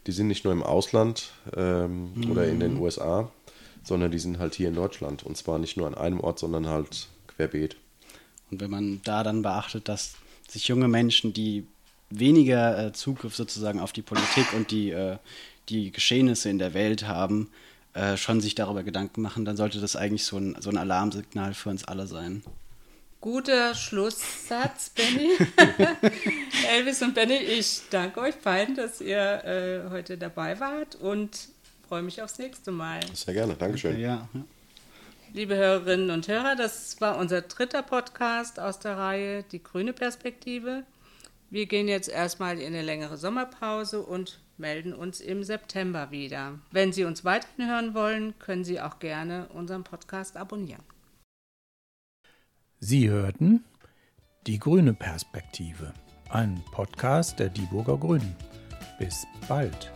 Die 0.08 0.12
sind 0.12 0.28
nicht 0.28 0.44
nur 0.44 0.54
im 0.54 0.64
Ausland 0.64 1.32
ähm, 1.56 2.12
oder 2.30 2.48
in 2.48 2.60
den 2.60 2.78
USA, 2.78 3.32
sondern 3.84 4.12
die 4.12 4.20
sind 4.20 4.40
halt 4.40 4.56
hier 4.56 4.68
in 4.68 4.76
Deutschland. 4.76 5.24
Und 5.24 5.36
zwar 5.38 5.58
nicht 5.58 5.78
nur 5.78 5.88
an 5.88 5.96
einem 5.96 6.20
Ort, 6.20 6.40
sondern 6.40 6.68
halt 6.68 7.08
querbeet. 7.28 7.76
Und 8.52 8.62
wenn 8.62 8.70
man 8.70 9.02
da 9.04 9.24
dann 9.24 9.42
beachtet, 9.42 9.88
dass 9.88 10.14
sich 10.48 10.68
junge 10.68 10.88
Menschen, 10.88 11.34
die 11.34 11.66
weniger 12.10 12.88
äh, 12.88 12.94
Zugriff 12.94 13.36
sozusagen 13.36 13.80
auf 13.80 13.92
die 13.92 14.02
Politik 14.02 14.54
und 14.54 14.72
die, 14.72 14.92
äh, 14.92 15.18
die 15.70 15.92
Geschehnisse 15.92 16.50
in 16.50 16.60
der 16.60 16.74
Welt 16.74 17.08
haben, 17.08 17.50
äh, 17.94 18.18
schon 18.18 18.42
sich 18.42 18.56
darüber 18.56 18.84
Gedanken 18.84 19.22
machen, 19.22 19.46
dann 19.46 19.58
sollte 19.58 19.80
das 19.80 19.96
eigentlich 19.96 20.24
so 20.24 20.38
ein, 20.38 20.56
so 20.60 20.70
ein 20.70 20.78
Alarmsignal 20.78 21.54
für 21.54 21.70
uns 21.70 21.86
alle 21.86 22.08
sein. 22.08 22.44
Guter 23.22 23.76
Schlusssatz, 23.76 24.92
Benny. 24.92 25.32
Elvis 26.72 27.02
und 27.02 27.16
Benny, 27.16 27.36
ich 27.36 27.82
danke 27.90 28.22
euch 28.22 28.36
beiden, 28.36 28.76
dass 28.76 29.02
ihr 29.02 29.44
äh, 29.44 29.90
heute 29.90 30.18
dabei 30.18 30.60
wart 30.60 30.96
und 30.96 31.50
freue 31.88 32.02
mich 32.02 32.22
aufs 32.22 32.40
nächste 32.40 32.72
Mal. 32.72 33.02
Sehr 33.14 33.34
gerne, 33.34 33.56
Dankeschön. 33.56 34.00
Ja, 34.00 34.30
ja. 34.34 34.44
Liebe 35.34 35.56
Hörerinnen 35.56 36.10
und 36.12 36.28
Hörer, 36.28 36.56
das 36.56 37.02
war 37.02 37.18
unser 37.18 37.42
dritter 37.42 37.84
Podcast 37.84 38.60
aus 38.60 38.80
der 38.80 38.98
Reihe 38.98 39.44
Die 39.52 39.62
grüne 39.62 39.94
Perspektive. 39.94 40.84
Wir 41.52 41.66
gehen 41.66 41.88
jetzt 41.88 42.10
erstmal 42.10 42.60
in 42.60 42.68
eine 42.68 42.84
längere 42.84 43.18
Sommerpause 43.18 44.02
und 44.02 44.40
melden 44.58 44.94
uns 44.94 45.20
im 45.20 45.44
September 45.44 46.12
wieder. 46.12 46.60
Wenn 46.72 46.94
Sie 46.94 47.06
uns 47.06 47.26
weiterhin 47.26 47.68
hören 47.68 47.94
wollen, 47.96 48.38
können 48.38 48.64
Sie 48.64 48.80
auch 48.80 49.00
gerne 49.00 49.48
unseren 49.50 49.84
Podcast 49.84 50.38
abonnieren. 50.38 50.84
Sie 52.80 53.10
hörten 53.10 53.66
Die 54.48 54.60
grüne 54.60 54.94
Perspektive, 54.94 55.94
ein 56.30 56.64
Podcast 56.72 57.40
der 57.40 57.50
Dieburger 57.50 57.98
Grünen. 57.98 58.36
Bis 59.00 59.26
bald. 59.48 59.92